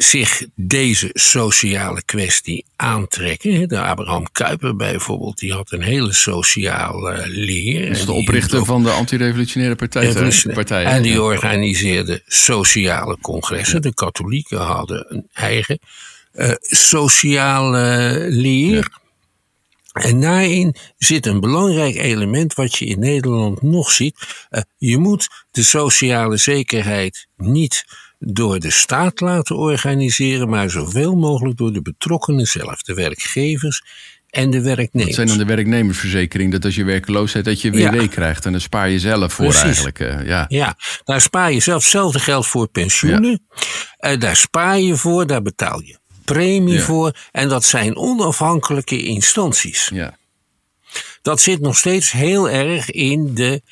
zich 0.03 0.47
deze 0.55 1.11
sociale 1.13 2.03
kwestie 2.05 2.65
aantrekken. 2.77 3.69
De 3.69 3.81
Abraham 3.81 4.33
Kuyper 4.33 4.77
bijvoorbeeld, 4.77 5.39
die 5.39 5.53
had 5.53 5.73
een 5.73 5.83
hele 5.83 6.13
sociale 6.13 7.29
leer. 7.29 7.87
Dat 7.89 7.97
is 7.97 8.05
de 8.05 8.13
oprichter 8.13 8.65
van 8.65 8.83
de 8.83 8.91
antirevolutionaire 8.91 9.77
partij. 9.77 10.33
partij 10.55 10.85
en 10.85 11.03
die 11.03 11.23
organiseerde 11.23 12.23
sociale 12.27 13.19
congressen. 13.21 13.83
De 13.83 13.95
katholieken 13.95 14.59
hadden 14.59 15.07
een 15.09 15.29
eigen 15.33 15.79
uh, 16.35 16.53
sociale 16.61 18.27
leer. 18.29 19.01
En 19.93 20.21
daarin 20.21 20.75
zit 20.99 21.27
een 21.27 21.41
belangrijk 21.41 21.97
element 21.97 22.55
wat 22.55 22.77
je 22.77 22.85
in 22.85 22.99
Nederland 22.99 23.63
nog 23.63 23.91
ziet. 23.91 24.47
Uh, 24.51 24.61
je 24.77 24.99
moet 24.99 25.29
de 25.51 25.63
sociale 25.63 26.37
zekerheid 26.37 27.27
niet 27.37 27.85
door 28.25 28.59
de 28.59 28.71
staat 28.71 29.21
laten 29.21 29.57
organiseren, 29.57 30.49
maar 30.49 30.71
zoveel 30.71 31.15
mogelijk 31.15 31.57
door 31.57 31.73
de 31.73 31.83
betrokkenen 31.83 32.47
zelf, 32.47 32.83
de 32.83 32.95
werkgevers 32.95 33.83
en 34.31 34.51
de 34.51 34.63
werknemers. 34.63 35.07
Dat 35.07 35.15
zijn 35.15 35.39
dan 35.39 35.47
de 35.47 35.55
werknemersverzekering, 35.55 36.53
dat 36.53 36.65
als 36.65 36.75
je 36.75 36.85
werkloos 36.85 37.33
bent, 37.33 37.45
dat 37.45 37.61
je 37.61 37.71
WW 37.71 38.09
krijgt. 38.09 38.47
En 38.47 38.53
dan 38.53 38.61
spaar 38.61 38.91
je 38.91 38.99
zelf 38.99 39.33
voor 39.33 39.55
eigenlijk. 39.55 39.99
Uh, 39.99 40.27
ja. 40.27 40.45
ja, 40.49 40.77
daar 41.05 41.21
spaar 41.21 41.53
je 41.53 41.61
zelf. 41.61 41.83
Hetzelfde 41.83 42.19
geld 42.19 42.47
voor 42.47 42.69
pensioenen. 42.69 43.41
Ja. 43.99 44.13
Uh, 44.13 44.21
daar 44.21 44.37
spaar 44.37 44.79
je 44.79 44.97
voor, 44.97 45.27
daar 45.27 45.43
betaal 45.43 45.81
je 45.81 45.99
premie 46.25 46.81
voor. 46.81 47.17
En 47.33 47.49
dat 47.49 47.65
zijn 47.65 47.97
onafhankelijke 47.97 49.03
instanties. 49.03 49.91
Ja. 49.95 50.17
Dat 51.23 51.41
zit 51.41 51.61
nog 51.61 51.77
steeds 51.77 52.13
heel 52.13 52.51
erg 52.51 52.91
in 52.91 53.35
de, 53.35 53.63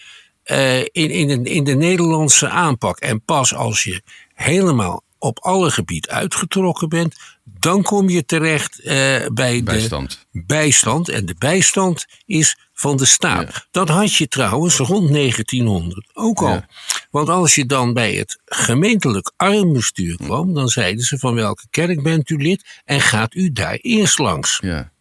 uh, 0.45 0.79
in, 0.79 0.91
in, 0.93 1.43
de, 1.43 1.51
in 1.51 1.65
de 1.65 1.75
Nederlandse 1.75 2.49
aanpak. 2.49 2.99
En 2.99 3.25
pas 3.25 3.55
als 3.55 3.83
je 3.83 4.03
helemaal 4.43 5.03
op 5.19 5.39
alle 5.39 5.71
gebied 5.71 6.09
uitgetrokken 6.09 6.89
bent, 6.89 7.15
dan 7.45 7.83
kom 7.83 8.09
je 8.09 8.25
terecht 8.25 8.81
uh, 8.81 8.87
bij 9.33 9.63
bijstand. 9.63 10.27
de 10.31 10.43
bijstand. 10.47 11.09
En 11.09 11.27
de 11.27 11.35
bijstand 11.39 12.07
is 12.27 12.59
van 12.73 12.97
de 12.97 13.05
staat. 13.05 13.69
Dat 13.71 13.89
had 13.89 14.15
je 14.15 14.29
trouwens 14.29 14.77
rond 14.77 15.13
1900 15.13 16.11
ook 16.13 16.43
al. 16.43 16.65
Want 17.11 17.29
als 17.29 17.55
je 17.55 17.67
dan 17.67 17.93
bij 17.93 18.15
het 18.15 18.41
gemeentelijk 18.45 19.33
armbestuur 19.37 20.17
kwam, 20.17 20.55
dan 20.55 20.69
zeiden 20.69 21.05
ze 21.05 21.19
van 21.19 21.35
welke 21.35 21.67
kerk 21.71 22.03
bent 22.03 22.31
u 22.31 22.37
lid 22.37 22.81
en 22.85 23.01
gaat 23.01 23.35
u 23.35 23.53
daar 23.53 23.75
eerst 23.75 24.19
langs. 24.19 24.59
Ja. 24.63 24.93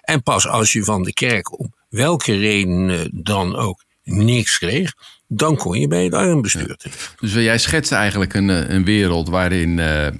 En 0.00 0.22
pas 0.22 0.46
als 0.46 0.72
je 0.72 0.84
van 0.84 1.02
de 1.02 1.12
kerk 1.12 1.58
om 1.58 1.74
welke 1.88 2.36
reden 2.36 3.10
dan 3.12 3.56
ook 3.56 3.84
niks 4.04 4.58
kreeg, 4.58 4.92
dan 5.26 5.56
kon 5.56 5.80
je 5.80 5.88
bij 5.88 6.04
het 6.04 6.14
armbestuur 6.14 6.76
Dus 7.20 7.32
jij 7.32 7.58
schetst 7.58 7.92
eigenlijk 7.92 8.34
een, 8.34 8.50
eh, 8.50 8.68
een 8.68 8.84
wereld 8.84 9.28
waarin 9.28 9.78
uh, 9.78 10.06
uh, 10.06 10.12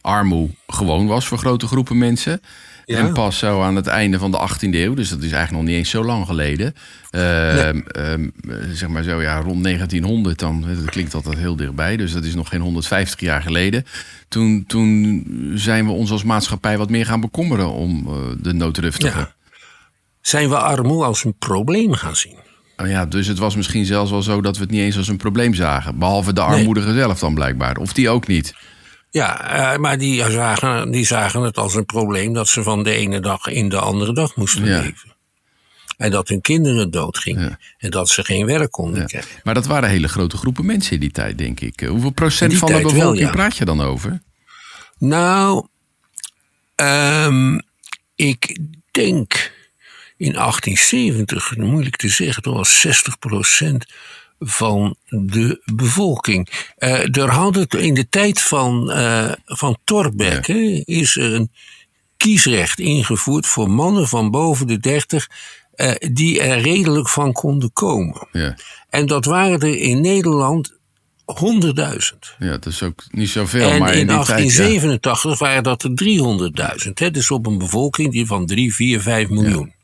armoede 0.00 0.54
gewoon 0.66 1.06
was 1.06 1.26
voor 1.26 1.38
grote 1.38 1.66
groepen 1.66 1.98
mensen. 1.98 2.40
En 2.84 3.12
pas 3.12 3.38
zo 3.38 3.62
aan 3.62 3.76
het 3.76 3.86
einde 3.86 4.18
van 4.18 4.30
de 4.30 4.48
18e 4.50 4.68
eeuw, 4.70 4.94
dus 4.94 5.08
dat 5.08 5.22
is 5.22 5.32
eigenlijk 5.32 5.52
nog 5.52 5.62
niet 5.62 5.78
eens 5.78 5.90
zo 5.90 6.04
lang 6.04 6.26
geleden. 6.26 6.74
Uh, 7.10 7.68
zeg 8.72 8.88
maar 8.88 9.02
zo, 9.02 9.22
ja, 9.22 9.40
rond 9.40 9.64
1900 9.64 10.38
dan, 10.38 10.60
dat 10.60 10.90
klinkt 10.90 11.14
altijd 11.14 11.38
heel 11.38 11.56
dichtbij, 11.56 11.96
dus 11.96 12.12
dat 12.12 12.24
is 12.24 12.34
nog 12.34 12.48
geen 12.48 12.60
150 12.60 13.20
jaar 13.20 13.42
geleden. 13.42 13.84
Toen, 14.28 14.64
toen 14.66 15.24
zijn 15.54 15.86
we 15.86 15.92
ons 15.92 16.10
als 16.10 16.24
maatschappij 16.24 16.78
wat 16.78 16.90
meer 16.90 17.06
gaan 17.06 17.20
bekommeren 17.20 17.70
om 17.70 18.08
de 18.40 18.52
noodruftigen. 18.52 19.20
Ja. 19.20 19.34
Zijn 20.20 20.48
we 20.48 20.58
armoede 20.58 21.04
als 21.04 21.24
een 21.24 21.38
probleem 21.38 21.92
gaan 21.92 22.16
zien? 22.16 22.45
Oh 22.76 22.88
ja, 22.88 23.06
dus 23.06 23.26
het 23.26 23.38
was 23.38 23.56
misschien 23.56 23.84
zelfs 23.84 24.10
wel 24.10 24.22
zo 24.22 24.40
dat 24.40 24.56
we 24.56 24.62
het 24.62 24.70
niet 24.70 24.80
eens 24.80 24.96
als 24.96 25.08
een 25.08 25.16
probleem 25.16 25.54
zagen. 25.54 25.98
Behalve 25.98 26.32
de 26.32 26.40
armoedige 26.40 26.92
zelf 26.92 27.18
dan 27.18 27.34
blijkbaar. 27.34 27.76
Of 27.76 27.92
die 27.92 28.08
ook 28.08 28.26
niet. 28.26 28.54
Ja, 29.10 29.72
uh, 29.72 29.78
maar 29.78 29.98
die 29.98 30.30
zagen, 30.30 30.90
die 30.90 31.06
zagen 31.06 31.42
het 31.42 31.56
als 31.56 31.74
een 31.74 31.86
probleem 31.86 32.32
dat 32.32 32.48
ze 32.48 32.62
van 32.62 32.82
de 32.82 32.90
ene 32.90 33.20
dag 33.20 33.46
in 33.46 33.68
de 33.68 33.78
andere 33.78 34.12
dag 34.12 34.36
moesten 34.36 34.62
leven. 34.62 35.14
En 35.96 36.10
dat 36.10 36.28
hun 36.28 36.40
kinderen 36.40 36.90
doodgingen. 36.90 37.48
Ja. 37.48 37.58
En 37.78 37.90
dat 37.90 38.08
ze 38.08 38.24
geen 38.24 38.46
werk 38.46 38.70
konden 38.70 39.00
ja. 39.00 39.06
krijgen. 39.06 39.40
Maar 39.42 39.54
dat 39.54 39.66
waren 39.66 39.88
hele 39.88 40.08
grote 40.08 40.36
groepen 40.36 40.66
mensen 40.66 40.92
in 40.92 41.00
die 41.00 41.10
tijd, 41.10 41.38
denk 41.38 41.60
ik. 41.60 41.80
Hoeveel 41.80 42.10
procent 42.10 42.54
van 42.54 42.72
de 42.72 42.80
bevolking 42.80 43.18
wel, 43.18 43.30
praat 43.30 43.56
je 43.56 43.64
dan 43.64 43.80
over? 43.80 44.22
Nou, 44.98 45.66
um, 46.76 47.62
ik 48.14 48.58
denk 48.90 49.52
in 50.16 50.32
1870, 50.32 51.56
moeilijk 51.56 51.96
te 51.96 52.08
zeggen, 52.08 52.42
toen 52.42 52.54
was 52.54 52.86
60% 52.86 52.90
van 54.38 54.96
de 55.08 55.62
bevolking. 55.74 56.48
Uh, 56.78 57.16
er 57.16 57.30
hadden 57.30 57.68
in 57.68 57.94
de 57.94 58.08
tijd 58.08 58.42
van, 58.42 58.90
uh, 58.90 59.32
van 59.44 59.78
Torbeck 59.84 60.48
is 60.84 61.16
er 61.16 61.32
een 61.32 61.50
kiesrecht 62.16 62.78
ingevoerd 62.78 63.46
voor 63.46 63.70
mannen 63.70 64.08
van 64.08 64.30
boven 64.30 64.66
de 64.66 64.78
30 64.78 65.28
eh, 65.72 65.92
die 66.12 66.40
er 66.40 66.60
redelijk 66.60 67.08
van 67.08 67.32
konden 67.32 67.72
komen. 67.72 68.28
Ja. 68.32 68.56
En 68.90 69.06
dat 69.06 69.24
waren 69.24 69.60
er 69.60 69.78
in 69.78 70.00
Nederland 70.00 70.74
100.000. 71.26 72.36
ja, 72.38 72.50
dat 72.50 72.66
is 72.66 72.82
ook 72.82 73.04
niet 73.10 73.28
zoveel. 73.28 73.70
En 73.70 73.78
maar 73.78 73.94
in, 73.94 74.00
in 74.00 74.06
die 74.06 74.16
tijd, 74.16 74.26
ja. 74.26 74.34
1887 74.34 75.38
waren 75.38 75.62
dat 75.62 75.82
er 75.82 75.90
300.000. 76.86 76.92
hè, 76.94 77.10
Dus 77.10 77.30
op 77.30 77.46
een 77.46 77.58
bevolking 77.58 78.12
die 78.12 78.26
van 78.26 78.46
3, 78.46 78.74
4, 78.74 79.00
5 79.00 79.28
miljoen. 79.28 79.74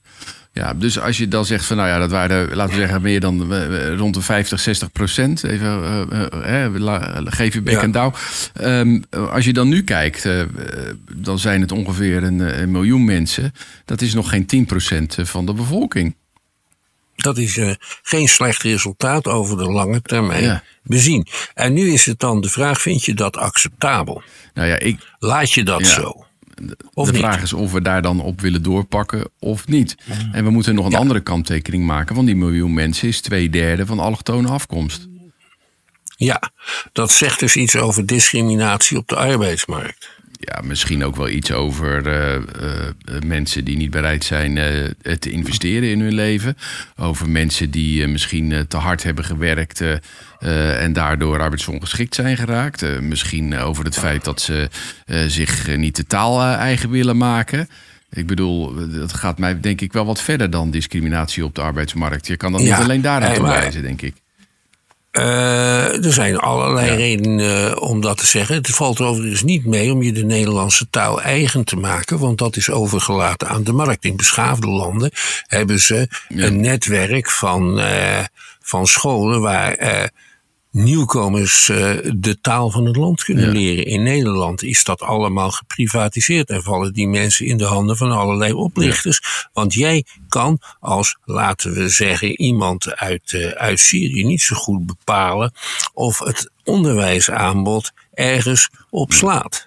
Ja, 0.55 0.75
dus 0.75 1.01
als 1.01 1.19
je 1.19 1.29
dan 1.29 1.45
zegt 1.47 1.65
van 1.65 1.77
nou 1.77 1.89
ja, 1.89 1.99
dat 1.99 2.11
waren, 2.11 2.55
laten 2.57 2.75
we 2.75 2.81
zeggen, 2.81 3.03
meer 3.03 3.21
dan 3.21 3.53
eh, 3.53 3.87
eh, 3.93 3.99
rond 3.99 4.15
de 4.15 4.21
50, 4.21 4.61
60 4.61 4.93
procent. 4.93 5.45
Even, 5.45 5.83
eh, 6.11 6.65
eh, 6.65 6.75
la- 6.75 7.23
geef 7.25 7.55
je 7.55 7.63
bek 7.63 7.75
Ja. 7.75 7.81
en 7.83 7.91
douw. 7.91 8.13
Ehm, 8.55 9.01
als 9.11 9.45
je 9.45 9.53
dan 9.53 9.69
nu 9.69 9.83
kijkt, 9.85 10.25
eh, 10.25 10.41
eh, 10.41 10.49
dan 11.17 11.39
zijn 11.39 11.61
het 11.61 11.73
ongeveer 11.73 12.23
een, 12.23 12.41
eh, 12.41 12.61
een 12.61 12.71
miljoen 12.71 13.05
mensen. 13.05 13.53
Dat 13.85 14.01
is 14.01 14.15
nog 14.15 14.29
geen 14.29 14.47
10 14.47 14.67
procent 14.67 15.17
van 15.21 15.47
de 15.47 15.53
bevolking. 15.55 16.15
Dat 17.17 17.39
is 17.39 17.57
eh, 17.57 17.71
geen 18.03 18.29
slecht 18.29 18.63
resultaat 18.63 19.27
over 19.27 19.57
de 19.57 19.71
lange 19.71 20.03
termijn 20.03 20.43
Ja. 20.43 20.63
bezien. 20.83 21.27
En 21.55 21.73
nu 21.73 21.93
is 21.93 22.07
het 22.07 22.19
dan 22.21 22.41
de 22.41 22.49
vraag, 22.49 22.81
vind 22.81 23.05
je 23.05 23.15
dat 23.15 23.37
acceptabel? 23.37 24.23
Nou 24.55 24.69
ja, 24.69 24.79
ik, 24.79 25.11
Laat 25.19 25.53
je 25.53 25.65
dat 25.65 25.81
Ja. 25.81 25.87
zo? 25.87 26.25
Of 26.95 27.07
de 27.07 27.13
niet? 27.13 27.21
vraag 27.21 27.43
is 27.43 27.53
of 27.53 27.73
we 27.73 27.83
daar 27.83 28.03
dan 28.03 28.21
op 28.21 28.41
willen 28.41 28.63
doorpakken 28.63 29.31
of 29.39 29.69
niet. 29.69 29.95
En 30.33 30.45
we 30.45 30.51
moeten 30.51 30.75
nog 30.75 30.85
een 30.85 30.91
Ja. 30.91 30.99
andere 30.99 31.21
kanttekening 31.21 31.85
maken. 31.87 32.15
Want 32.15 32.27
die 32.27 32.37
miljoen 32.37 32.75
mensen 32.75 33.09
is 33.09 33.21
twee 33.21 33.51
derde 33.51 33.87
van 33.87 33.99
allochtone 33.99 34.49
afkomst. 34.49 35.09
Ja, 36.17 36.51
dat 36.93 37.11
zegt 37.13 37.41
dus 37.41 37.57
iets 37.57 37.77
over 37.77 38.07
discriminatie 38.07 38.97
op 38.97 39.09
de 39.09 39.17
arbeidsmarkt. 39.17 40.11
Ja, 40.45 40.61
misschien 40.65 41.05
ook 41.05 41.17
wel 41.17 41.29
iets 41.29 41.53
over 41.53 42.07
eh, 42.07 42.35
eh, 42.35 42.43
mensen 43.27 43.65
die 43.65 43.77
niet 43.77 43.91
bereid 43.91 44.25
zijn 44.25 44.59
eh, 44.59 45.13
te 45.19 45.31
investeren 45.31 45.89
in 45.91 46.01
hun 46.01 46.15
leven. 46.15 46.57
Over 46.97 47.29
mensen 47.29 47.71
die 47.71 48.03
eh, 48.03 48.09
misschien 48.09 48.53
eh, 48.53 48.61
te 48.61 48.77
hard 48.77 49.03
hebben 49.03 49.25
gewerkt 49.25 49.81
eh, 49.81 49.93
eh, 50.41 50.83
en 50.83 50.93
daardoor 50.93 51.41
arbeidsongeschikt 51.41 52.15
zijn 52.15 52.37
geraakt. 52.37 52.83
Eh, 52.83 52.99
misschien 52.99 53.59
over 53.59 53.85
het 53.85 53.99
feit 53.99 54.25
dat 54.25 54.41
ze 54.41 54.69
eh, 55.07 55.21
zich 55.27 55.69
eh, 55.69 55.79
niet 55.79 55.97
de 55.97 56.07
taal 56.07 56.41
eh, 56.41 56.53
eigen 56.55 56.91
willen 56.91 57.17
maken. 57.17 57.69
Ik 58.11 58.27
bedoel, 58.27 58.79
eh, 58.79 58.85
dat 58.99 59.13
gaat 59.13 59.39
mij 59.39 59.61
denk 59.61 59.81
ik 59.81 59.93
wel 59.93 60.05
wat 60.05 60.21
verder 60.23 60.51
dan 60.51 60.71
discriminatie 60.71 61.45
op 61.45 61.55
de 61.55 61.61
arbeidsmarkt. 61.61 62.27
Je 62.27 62.37
kan 62.37 62.53
Ja, 62.53 62.59
niet 62.59 62.73
alleen 62.85 63.01
daar 63.03 63.21
eh, 63.23 63.27
naartoe 63.27 63.47
maar- 63.47 63.61
wijzen, 63.61 63.83
denk 63.83 64.03
ik. 64.03 64.15
Eh, 65.13 66.05
er 66.05 66.13
zijn 66.13 66.37
allerlei 66.37 66.97
redenen 66.97 67.71
eh, 67.71 67.83
om 67.83 68.01
dat 68.01 68.17
te 68.19 68.27
zeggen. 68.27 68.55
Het 68.55 68.69
valt 68.69 69.01
overigens 69.01 69.43
niet 69.43 69.65
mee 69.67 69.93
om 69.93 70.03
je 70.03 70.13
de 70.13 70.25
Nederlandse 70.25 70.87
taal 70.91 71.23
eigen 71.23 71.65
te 71.65 71.77
maken, 71.77 72.19
want 72.19 72.39
dat 72.39 72.57
is 72.57 72.71
overgelaten 72.71 73.49
aan 73.49 73.65
de 73.65 73.73
markt. 73.73 74.05
In 74.05 74.17
beschaafde 74.17 74.67
landen 74.67 75.11
hebben 75.47 75.81
ze 75.81 76.09
een 76.29 76.61
netwerk 76.61 77.31
van, 77.31 77.81
eh, 77.81 78.25
van 78.61 78.87
scholen 78.87 79.41
waar 79.41 80.11
nieuwkomers 80.73 81.69
eh, 81.69 81.97
de 82.15 82.41
taal 82.41 82.71
van 82.71 82.85
het 82.87 82.97
land 82.97 83.25
kunnen 83.25 83.45
Ja. 83.45 83.53
leren. 83.53 83.87
In 83.87 84.03
Nederland 84.03 84.63
is 84.63 84.85
dat 84.85 85.01
allemaal 85.03 85.51
geprivatiseerd 85.51 86.51
en 86.51 86.63
vallen 86.63 86.93
die 86.93 87.09
mensen 87.09 87.47
in 87.47 87.57
de 87.57 87.65
handen 87.65 87.97
van 87.97 88.13
allerlei 88.13 88.53
oplichters. 88.53 89.21
Want 89.53 89.75
jij 89.75 90.05
kan 90.29 90.59
als, 90.81 91.17
laten 91.25 91.73
we 91.73 91.89
zeggen, 91.89 92.41
iemand 92.41 92.95
uit, 92.97 93.33
eh, 93.33 93.49
uit 93.49 93.81
Syrië 93.81 94.25
niet 94.25 94.41
zo 94.43 94.57
goed 94.57 94.87
bepalen 94.87 95.53
of 95.93 96.19
het 96.19 96.51
onderwijsaanbod 96.65 97.93
ergens 98.15 98.71
op 98.91 99.13
slaat. 99.13 99.67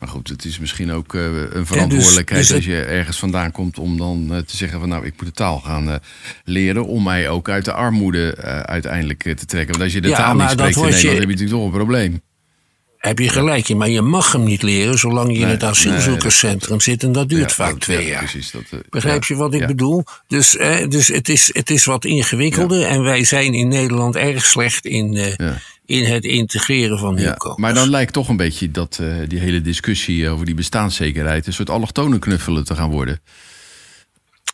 Maar 0.00 0.08
goed, 0.08 0.28
het 0.28 0.44
is 0.44 0.58
misschien 0.58 0.92
ook 0.92 1.14
eh, 1.14 1.24
een 1.50 1.66
verantwoordelijkheid 1.66 2.40
dus 2.40 2.48
het- 2.48 2.56
als 2.56 2.66
je 2.66 2.82
ergens 2.82 3.18
vandaan 3.18 3.52
komt 3.52 3.78
om 3.78 3.96
dan 3.96 4.28
eh, 4.30 4.38
te 4.38 4.56
zeggen 4.56 4.80
van 4.80 4.88
nou, 4.88 5.06
ik 5.06 5.12
moet 5.16 5.26
de 5.26 5.32
taal 5.34 5.58
gaan 5.58 5.90
eh, 5.90 5.94
leren 6.44 6.86
om 6.86 7.02
mij 7.02 7.28
ook 7.28 7.48
uit 7.48 7.64
de 7.64 7.72
armoede 7.72 8.36
uiteindelijk 8.66 9.22
te 9.22 9.46
trekken. 9.46 9.70
Want 9.70 9.82
als 9.82 9.92
je 9.92 10.00
de 10.00 10.08
Ja, 10.08 10.16
taal 10.16 10.34
niet 10.34 10.50
spreekt 10.50 10.74
in 10.76 10.82
wordt 10.82 11.00
je- 11.00 11.06
Nederland, 11.06 11.18
heb 11.28 11.38
je 11.38 11.44
natuurlijk 11.44 11.50
toch 11.60 11.64
een 11.64 11.84
probleem. 11.86 12.20
Heb 12.98 13.18
je 13.18 13.28
gelijk 13.28 13.68
in, 13.68 13.76
maar 13.76 13.88
je 13.88 14.00
mag 14.02 14.32
hem 14.32 14.44
niet 14.44 14.62
leren 14.62 14.98
zolang 14.98 15.32
je 15.32 15.38
in 15.38 15.48
het 15.48 15.62
asielzoekerscentrum 15.64 16.80
zit 16.80 17.02
en 17.02 17.12
dat 17.12 17.28
duurt 17.28 17.48
Ja, 17.48 17.54
vaak 17.54 17.70
dat- 17.70 17.80
twee 17.80 18.02
ja, 18.02 18.08
jaar. 18.08 18.18
Precies, 18.18 18.50
dat, 18.50 18.62
Begrijp 18.90 19.24
je 19.24 19.34
wat 19.34 19.54
ik 19.54 19.66
bedoel? 19.66 20.04
Dus, 20.26 20.50
dus 20.88 21.08
het, 21.08 21.28
is, 21.28 21.50
het 21.54 21.70
is 21.70 21.84
wat 21.84 22.04
ingewikkelder 22.04 22.82
en 22.82 23.02
wij 23.02 23.24
zijn 23.24 23.54
in 23.54 23.68
Nederland 23.68 24.16
erg 24.16 24.44
slecht 24.46 24.84
in. 24.86 25.36
In 25.90 26.04
het 26.04 26.24
integreren 26.24 26.98
van 26.98 27.14
Ja, 27.14 27.20
nieuwkomers. 27.20 27.60
maar 27.60 27.74
dan 27.74 27.90
lijkt 27.90 28.12
toch 28.12 28.28
een 28.28 28.36
beetje 28.36 28.70
dat 28.70 28.98
eh, 29.00 29.06
die 29.28 29.38
hele 29.38 29.60
discussie 29.60 30.28
over 30.28 30.46
die 30.46 30.54
bestaanszekerheid 30.54 31.46
een 31.46 31.52
soort 31.52 31.70
allochtone 31.70 32.18
knuffelen 32.18 32.64
te 32.64 32.74
gaan 32.74 32.90
worden. 32.90 33.20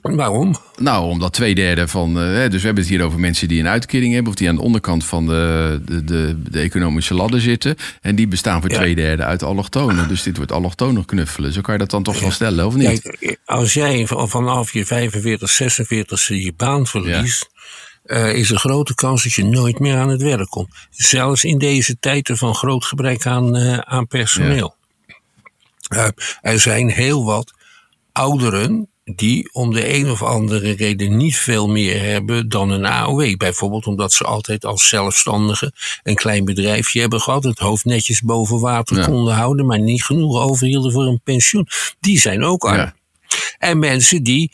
Waarom? 0.02 0.56
Nou, 0.76 1.04
omdat 1.10 1.32
twee 1.32 1.54
derde 1.54 1.88
van. 1.88 2.08
eh, 2.20 2.50
dus 2.50 2.60
we 2.60 2.66
hebben 2.66 2.84
het 2.84 2.92
hier 2.92 3.02
over 3.02 3.18
mensen 3.20 3.48
die 3.48 3.60
een 3.60 3.68
uitkering 3.68 4.12
hebben. 4.14 4.32
of 4.32 4.38
die 4.38 4.48
aan 4.48 4.54
de 4.54 4.60
onderkant 4.62 5.04
van 5.04 5.26
de, 5.26 5.80
de, 5.84 6.04
de, 6.04 6.42
de 6.50 6.60
economische 6.60 7.14
ladder 7.14 7.40
zitten. 7.40 7.76
En 8.00 8.14
die 8.16 8.28
bestaan 8.28 8.60
voor 8.60 8.70
Ja. 8.70 8.76
twee 8.76 8.94
derde 8.94 9.22
uit 9.24 9.42
allochtonen. 9.42 10.08
Dus 10.08 10.22
dit 10.22 10.36
wordt 10.36 10.52
allochtonen 10.52 11.04
knuffelen. 11.04 11.52
Zo 11.52 11.60
kan 11.60 11.72
je 11.74 11.80
dat 11.80 11.90
dan 11.90 12.02
toch 12.02 12.20
wel 12.20 12.30
stellen, 12.30 12.66
of 12.66 12.74
niet? 12.74 13.00
Kijk, 13.02 13.38
als 13.44 13.74
jij 13.74 14.06
van- 14.06 14.28
vanaf 14.28 14.72
je 14.72 14.84
45, 14.86 15.50
46 15.50 16.28
je 16.28 16.52
baan 16.56 16.86
verliest. 16.86 17.48
Eh, 18.06 18.34
is 18.34 18.50
er 18.50 18.58
grote 18.58 18.94
kans 18.94 19.22
dat 19.22 19.32
je 19.32 19.44
nooit 19.44 19.78
meer 19.78 19.96
aan 19.96 20.08
het 20.08 20.22
werk 20.22 20.48
komt. 20.48 20.68
Zelfs 20.90 21.44
in 21.44 21.58
deze 21.58 21.98
tijden 21.98 22.36
van 22.36 22.54
groot 22.54 22.84
gebrek 22.84 23.26
aan, 23.26 23.56
eh, 23.56 23.78
aan 23.78 24.06
personeel. 24.06 24.74
Eh, 25.88 26.08
er 26.40 26.60
zijn 26.60 26.90
heel 26.90 27.24
wat 27.24 27.52
ouderen 28.12 28.88
die 29.14 29.48
om 29.52 29.72
de 29.72 29.94
een 29.94 30.10
of 30.10 30.22
andere 30.22 30.70
reden 30.70 31.16
niet 31.16 31.36
veel 31.36 31.68
meer 31.68 32.02
hebben 32.02 32.48
dan 32.48 32.70
een 32.70 32.86
AOW. 32.86 33.36
Bijvoorbeeld 33.36 33.86
omdat 33.86 34.12
ze 34.12 34.24
altijd 34.24 34.64
als 34.64 34.88
zelfstandige 34.88 35.72
een 36.02 36.14
klein 36.14 36.44
bedrijfje 36.44 37.00
hebben 37.00 37.20
gehad, 37.20 37.44
het 37.44 37.58
hoofd 37.58 37.84
netjes 37.84 38.20
boven 38.20 38.60
water 38.60 38.96
Ja. 38.96 39.04
konden 39.04 39.34
houden, 39.34 39.66
maar 39.66 39.80
niet 39.80 40.04
genoeg 40.04 40.40
overhielden 40.40 40.92
voor 40.92 41.06
een 41.06 41.20
pensioen. 41.24 41.68
Die 42.00 42.20
zijn 42.20 42.44
ook 42.44 42.64
arm. 42.64 42.76
Ja. 42.76 42.94
En 43.58 43.78
mensen 43.78 44.22
die 44.22 44.52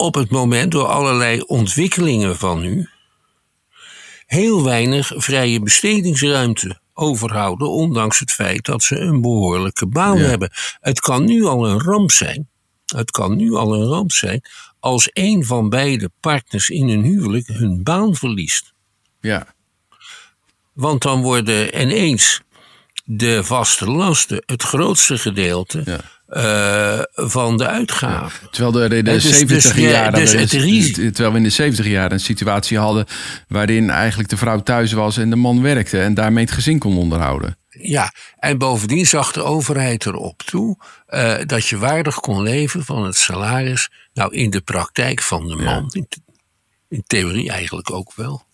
op 0.00 0.14
het 0.14 0.30
moment 0.30 0.72
door 0.72 0.86
allerlei 0.86 1.40
ontwikkelingen 1.40 2.36
van 2.36 2.60
nu 2.60 2.88
heel 4.26 4.64
weinig 4.64 5.12
vrije 5.16 5.60
bestedingsruimte 5.60 6.80
overhouden, 6.94 7.68
ondanks 7.70 8.18
het 8.18 8.32
feit 8.32 8.64
dat 8.64 8.82
ze 8.82 8.96
een 8.98 9.20
behoorlijke 9.20 9.86
baan 9.86 10.18
Ja. 10.18 10.24
hebben. 10.24 10.50
Het 10.80 11.00
kan 11.00 11.24
nu 11.24 11.44
al 11.44 11.68
een 11.68 11.80
ramp 11.80 12.10
zijn. 12.10 12.48
Het 12.84 13.10
kan 13.10 13.36
nu 13.36 13.54
al 13.54 13.74
een 13.74 13.86
ramp 13.88 14.12
zijn 14.12 14.42
als 14.80 15.10
een 15.12 15.44
van 15.44 15.68
beide 15.68 16.10
partners 16.20 16.68
in 16.68 16.88
een 16.88 17.02
huwelijk 17.02 17.46
hun 17.46 17.82
baan 17.82 18.14
verliest. 18.14 18.72
Ja. 19.20 19.54
Want 20.72 21.02
dan 21.02 21.22
worden 21.22 21.80
ineens 21.80 22.40
de 23.04 23.44
vaste 23.44 23.90
lasten 23.90 24.42
het 24.46 24.62
grootste 24.62 25.18
gedeelte 25.18 25.82
Ja. 25.84 26.00
Eh, 26.30 27.00
van 27.12 27.56
de 27.56 27.66
uitgaven. 27.66 28.50
Terwijl 28.50 28.84
er 28.84 28.92
in 28.92 29.04
de 29.04 29.10
Hè, 29.10 29.16
dus- 29.16 29.38
70 29.38 29.74
dus, 29.74 29.84
ja, 29.84 29.90
jaren. 29.90 30.12
dus 30.20 30.32
het 30.32 30.48
terwijl 31.14 31.30
we 31.30 31.36
in 31.36 31.42
de 31.42 31.50
70 31.50 31.86
jaar 31.86 32.12
een 32.12 32.20
situatie 32.20 32.78
hadden. 32.78 33.06
waarin 33.48 33.90
eigenlijk 33.90 34.28
de 34.28 34.36
vrouw 34.36 34.60
thuis 34.62 34.92
was 34.92 35.16
en 35.16 35.30
de 35.30 35.36
man 35.36 35.62
werkte. 35.62 36.00
en 36.00 36.14
daarmee 36.14 36.44
het 36.44 36.52
gezin 36.52 36.78
kon 36.78 36.96
onderhouden. 36.98 37.58
Ja, 37.68 38.12
en 38.38 38.58
bovendien 38.58 39.06
zag 39.06 39.32
de 39.32 39.42
overheid 39.42 40.06
erop 40.06 40.42
toe 40.42 40.76
eh, 41.06 41.34
dat 41.46 41.66
je 41.66 41.78
waardig 41.78 42.14
kon 42.20 42.42
leven 42.42 42.84
van 42.84 43.04
het 43.04 43.16
salaris. 43.16 43.90
Nou, 44.12 44.34
in 44.34 44.50
de 44.50 44.60
praktijk 44.60 45.22
van 45.22 45.48
de 45.48 45.56
man. 45.56 45.88
In, 45.92 46.06
the- 46.08 46.20
in 46.88 47.02
theorie 47.06 47.50
eigenlijk 47.50 47.90
ook 47.90 48.12
wel. 48.16 48.48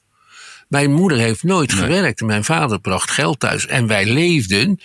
Mijn 0.69 0.93
moeder 0.93 1.19
heeft 1.19 1.43
nooit 1.43 1.73
gewerkt. 1.73 2.21
Mijn 2.21 2.45
vader 2.45 2.81
bracht 2.81 3.11
geld 3.11 3.41
thuis. 3.41 3.67
En 3.67 3.87
wij 3.87 4.07
leefden 4.13 4.81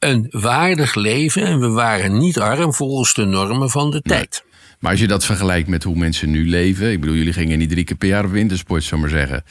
een 0.00 0.26
waardig 0.30 0.94
leven. 0.94 1.42
En 1.44 1.60
we 1.60 1.68
waren 1.68 2.18
niet 2.18 2.38
arm 2.38 2.74
volgens 2.74 3.14
de 3.14 3.24
normen 3.24 3.70
van 3.70 3.90
de 3.90 4.00
tijd. 4.00 4.44
Maar 4.78 4.90
als 4.90 5.00
je 5.00 5.06
dat 5.06 5.24
vergelijkt 5.24 5.68
met 5.68 5.82
hoe 5.82 5.96
mensen 5.96 6.30
nu 6.30 6.48
leven. 6.48 6.90
Ik 6.92 7.00
bedoel, 7.00 7.16
jullie 7.16 7.32
gingen 7.32 7.58
niet 7.58 7.70
drie 7.70 7.84
keer 7.84 7.96
per 7.96 8.08
jaar 8.08 8.24
op 8.24 8.30
wintersport, 8.30 8.84
zou 8.84 9.00
maar 9.00 9.10
zeggen. 9.10 9.44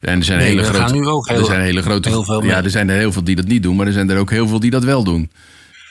En 0.00 0.18
er 0.18 0.24
zijn 0.24 0.38
Nee, 0.38 0.48
hele 0.48 0.60
we 0.60 0.66
grote. 0.66 0.80
gaan 0.82 0.92
nu 0.92 1.06
ook 1.06 1.28
heel- 1.28 1.38
er 1.38 1.44
zijn 1.44 1.60
hele 1.60 1.82
grote. 1.82 2.08
heel 2.08 2.24
veel 2.24 2.44
ja, 2.44 2.64
er 2.64 2.70
zijn 2.70 2.88
er 2.88 2.96
heel 2.98 3.12
veel 3.12 3.24
die 3.24 3.36
dat 3.36 3.46
niet 3.46 3.62
doen, 3.62 3.76
maar 3.76 3.86
er 3.86 3.92
zijn 3.92 4.10
er 4.10 4.18
ook 4.18 4.30
heel 4.30 4.48
veel 4.48 4.60
die 4.60 4.70
dat 4.70 4.84
wel 4.84 5.04
doen. 5.04 5.30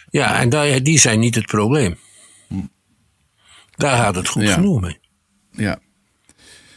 Ja, 0.09 0.39
en 0.49 0.83
die 0.83 0.99
zijn 0.99 1.19
niet 1.19 1.35
het 1.35 1.45
probleem. 1.45 1.95
Daar 3.75 3.97
gaat 3.97 4.15
het 4.15 4.27
goed 4.27 4.43
Ja. 4.43 4.53
genoeg 4.53 4.81
mee. 4.81 4.99
Ja. 5.51 5.79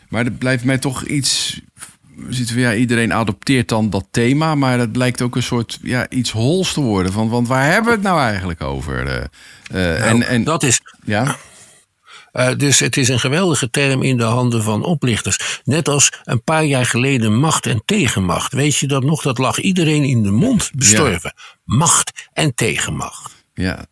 Maar 0.08 0.24
het 0.24 0.38
blijft 0.38 0.64
mij 0.64 0.78
toch 0.78 1.04
iets. 1.04 1.60
Zitten 2.28 2.54
we, 2.54 2.60
ja, 2.60 2.74
iedereen 2.74 3.12
adopteert 3.12 3.68
dan 3.68 3.90
dat 3.90 4.06
thema, 4.10 4.54
maar 4.54 4.78
het 4.78 4.92
blijkt 4.92 5.22
ook 5.22 5.36
een 5.36 5.42
soort 5.42 5.78
ja, 5.82 6.08
iets 6.08 6.30
hols 6.30 6.72
te 6.72 6.80
worden. 6.80 7.12
Van, 7.12 7.28
want 7.28 7.48
waar 7.48 7.64
hebben 7.64 7.84
we 7.84 7.96
het 7.96 8.02
nou 8.02 8.20
eigenlijk 8.20 8.60
over? 8.60 9.06
Eh, 9.06 9.16
eh, 9.16 10.00
Nou, 10.00 10.08
en, 10.08 10.26
en, 10.26 10.44
dat 10.44 10.62
is, 10.62 10.80
ja, 11.04 11.36
Eh, 12.32 12.56
dus 12.56 12.78
het 12.78 12.96
is 12.96 13.08
een 13.08 13.20
geweldige 13.20 13.70
term 13.70 14.02
in 14.02 14.16
de 14.16 14.24
handen 14.24 14.62
van 14.62 14.84
oplichters. 14.84 15.60
Net 15.64 15.88
als 15.88 16.12
een 16.24 16.42
paar 16.42 16.64
jaar 16.64 16.86
geleden 16.86 17.34
macht 17.38 17.66
en 17.66 17.82
tegenmacht. 17.84 18.52
Weet 18.52 18.76
je 18.76 18.86
dat 18.86 19.02
nog? 19.02 19.22
Dat 19.22 19.38
lag 19.38 19.58
iedereen 19.58 20.04
in 20.04 20.22
de 20.22 20.30
mond 20.30 20.70
bestorven. 20.74 21.34
Macht 21.64 22.28
en 22.32 22.54
tegenmacht. 22.54 23.44
ja, 23.54 23.86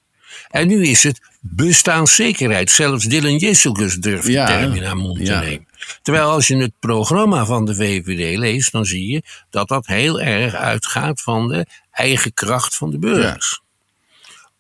En 0.49 0.69
nu 0.69 0.87
is 0.87 1.03
het 1.03 1.21
bestaanszekerheid. 1.41 2.71
Zelfs 2.71 3.05
Dylan 3.05 3.37
Jesselgus 3.37 3.97
durft 3.97 4.27
Ja, 4.27 4.47
de 4.47 4.53
term 4.53 4.75
in 4.75 4.83
haar 4.83 4.97
mond 4.97 5.25
te 5.25 5.33
nemen. 5.33 5.67
Terwijl 6.03 6.31
als 6.31 6.47
je 6.47 6.57
het 6.57 6.73
programma 6.79 7.45
van 7.45 7.65
de 7.65 7.75
VVD 7.75 8.39
leest, 8.39 8.73
dan 8.73 8.85
zie 8.85 9.13
je 9.13 9.23
dat 9.51 9.69
dat 9.69 9.87
heel 9.87 10.21
erg 10.21 10.55
uitgaat 10.55 11.21
van 11.21 11.49
de 11.49 11.67
eigen 11.91 12.35
kracht 12.35 12.77
van 12.77 12.91
de 12.91 12.99
burgers. 12.99 13.61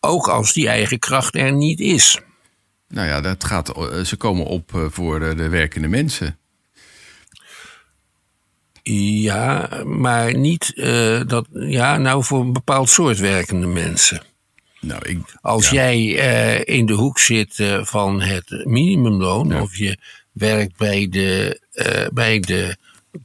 Ook 0.00 0.28
als 0.28 0.52
die 0.52 0.68
eigen 0.68 0.98
kracht 0.98 1.34
er 1.34 1.52
niet 1.52 1.80
is. 1.80 2.20
Nou 2.88 3.08
ja, 3.08 3.20
dat 3.20 3.44
gaat, 3.44 3.76
eh, 3.76 4.00
ze 4.00 4.16
komen 4.16 4.46
op 4.46 4.74
eh, 4.74 4.84
voor 4.88 5.20
de 5.36 5.48
werkende 5.48 5.88
mensen. 5.88 6.38
Ja, 8.82 9.68
maar 9.84 10.34
niet 10.34 10.72
eh, 10.76 11.20
dat. 11.26 11.46
Ja, 11.52 11.96
nou 11.96 12.24
voor 12.24 12.40
een 12.40 12.52
bepaald 12.52 12.88
soort 12.90 13.18
werkende 13.18 13.66
mensen. 13.66 14.22
Nou, 14.80 15.02
ik, 15.08 15.18
Als 15.40 15.68
ja. 15.70 15.74
jij 15.74 16.18
eh, 16.18 16.76
in 16.76 16.86
de 16.86 16.92
hoek 16.92 17.18
zit 17.18 17.58
eh, 17.58 17.84
van 17.84 18.20
het 18.20 18.64
minimumloon, 18.64 19.48
Ja. 19.48 19.60
of 19.62 19.76
je 19.76 19.98
werkt 20.32 20.76
bij 20.76 21.08
de, 21.10 21.60
eh, 21.72 22.06
bij 22.12 22.40
de 22.40 22.76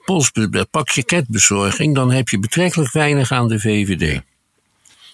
post, 0.06 0.34
de 0.52 0.68
pakketbezorging, 0.72 1.96
dan 1.96 2.12
heb 2.12 2.30
je 2.30 2.40
betrekkelijk 2.40 2.92
weinig 2.92 3.32
aan 3.32 3.48
de 3.48 3.60
VVD. 3.60 4.22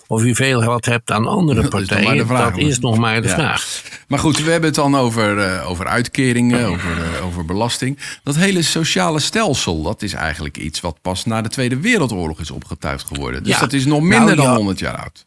Of 0.08 0.24
je 0.26 0.36
veel 0.36 0.64
wat 0.64 0.86
hebt 0.86 1.12
aan 1.12 1.28
andere 1.28 1.62
Dat 1.62 1.64
is 1.64 1.88
partijen, 1.88 2.28
vraag. 2.28 2.52
dat 2.52 2.60
is 2.60 2.80
nog 2.80 2.98
maar 2.98 3.22
de 3.22 3.30
vraag. 3.30 3.82
Maar 4.08 4.20
goed, 4.20 4.38
we 4.44 4.52
hebben 4.52 4.70
het 4.70 4.76
dan 4.76 4.96
over, 4.96 5.62
over 5.64 5.88
uitkeringen, 5.88 6.66
over, 6.66 7.22
over 7.24 7.46
belasting. 7.46 7.98
Dat 8.24 8.36
hele 8.36 8.62
sociale 8.62 9.20
stelsel, 9.20 9.82
dat 9.82 10.02
is 10.02 10.14
eigenlijk 10.14 10.58
iets 10.58 10.80
wat 10.80 10.98
pas 11.02 11.26
na 11.26 11.42
de 11.42 11.50
Tweede 11.50 11.80
Wereldoorlog 11.80 12.40
is 12.40 12.52
opgetuigd 12.52 13.08
geworden. 13.08 13.44
Dus 13.44 13.60
dat 13.60 13.74
is 13.74 13.86
nog 13.86 14.02
minder 14.02 14.20
Nou, 14.20 14.36
dan 14.36 14.46
ja. 14.46 14.56
100 14.56 14.80
jaar 14.80 14.98
oud. 14.98 15.26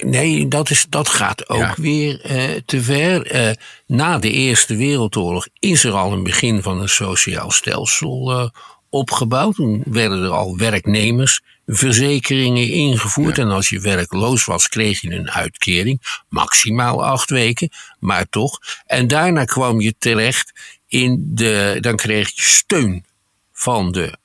Nee, 0.00 0.48
dat, 0.48 0.70
is, 0.70 0.86
dat 0.88 1.08
gaat 1.08 1.48
ook 1.48 1.58
Ja. 1.58 1.74
weer 1.76 2.20
eh, 2.20 2.50
te 2.66 2.82
ver. 2.82 3.26
Eh, 3.26 3.50
na 3.86 4.18
de 4.18 4.30
Eerste 4.30 4.76
Wereldoorlog 4.76 5.46
is 5.58 5.84
er 5.84 5.92
al 5.92 6.12
een 6.12 6.22
begin 6.22 6.62
van 6.62 6.80
een 6.80 6.88
sociaal 6.88 7.50
stelsel 7.50 8.30
eh, 8.30 8.48
opgebouwd. 8.90 9.54
Toen 9.54 9.82
werden 9.86 10.22
er 10.22 10.30
al 10.30 10.56
werknemersverzekeringen 10.56 12.68
ingevoerd. 12.70 13.38
En 13.38 13.50
als 13.50 13.68
je 13.68 13.80
werkloos 13.80 14.44
was, 14.44 14.68
kreeg 14.68 15.00
je 15.00 15.10
een 15.10 15.30
uitkering. 15.30 16.22
Maximaal 16.28 17.04
acht 17.04 17.30
weken, 17.30 17.70
maar 17.98 18.28
toch. 18.28 18.58
En 18.86 19.08
daarna 19.08 19.44
kwam 19.44 19.80
je 19.80 19.94
terecht 19.98 20.52
in 20.88 21.30
de. 21.34 21.78
Dan 21.80 21.96
kreeg 21.96 22.28
je 22.34 22.40
steun 22.42 23.04
van 23.52 23.92
de 23.92 24.16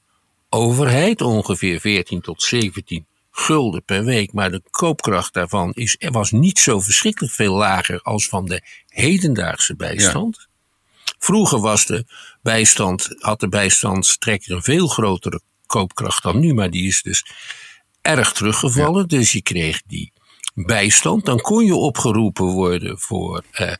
overheid, 0.50 1.22
ongeveer 1.22 1.80
14 1.80 2.22
tot 2.22 2.44
17 2.44 3.06
gulden 3.42 3.84
per 3.84 4.04
week. 4.04 4.34
Maar 4.34 4.52
de 4.52 4.62
koopkracht 4.70 5.34
daarvan 5.34 5.72
is, 5.74 5.96
was 6.00 6.32
niet 6.32 6.60
zo 6.60 6.80
verschrikkelijk 6.80 7.34
veel 7.34 7.54
lager 7.54 8.02
als 8.02 8.28
van 8.28 8.46
de 8.46 8.62
hedendaagse 8.88 9.76
bijstand. 9.76 10.48
Vroeger 11.20 11.60
was 11.60 11.86
de 11.86 12.06
bijstand, 12.42 13.16
had 13.20 13.40
de 13.40 13.48
bijstandstrekker 13.50 14.52
een 14.56 14.64
veel 14.64 14.88
grotere 14.88 15.42
koopkracht 15.66 16.24
dan 16.24 16.40
nu, 16.40 16.54
maar 16.54 16.70
die 16.70 16.88
is 16.88 17.02
dus 17.02 17.26
erg 18.02 18.32
teruggevallen. 18.32 19.08
Dus 19.08 19.32
je 19.32 19.42
kreeg 19.42 19.82
die 19.88 20.12
bijstand. 20.54 21.26
Dan 21.26 21.40
kon 21.40 21.66
je 21.66 21.76
opgeroepen 21.76 22.46
worden 22.46 23.00
voor 23.00 23.44
eh, 23.52 23.74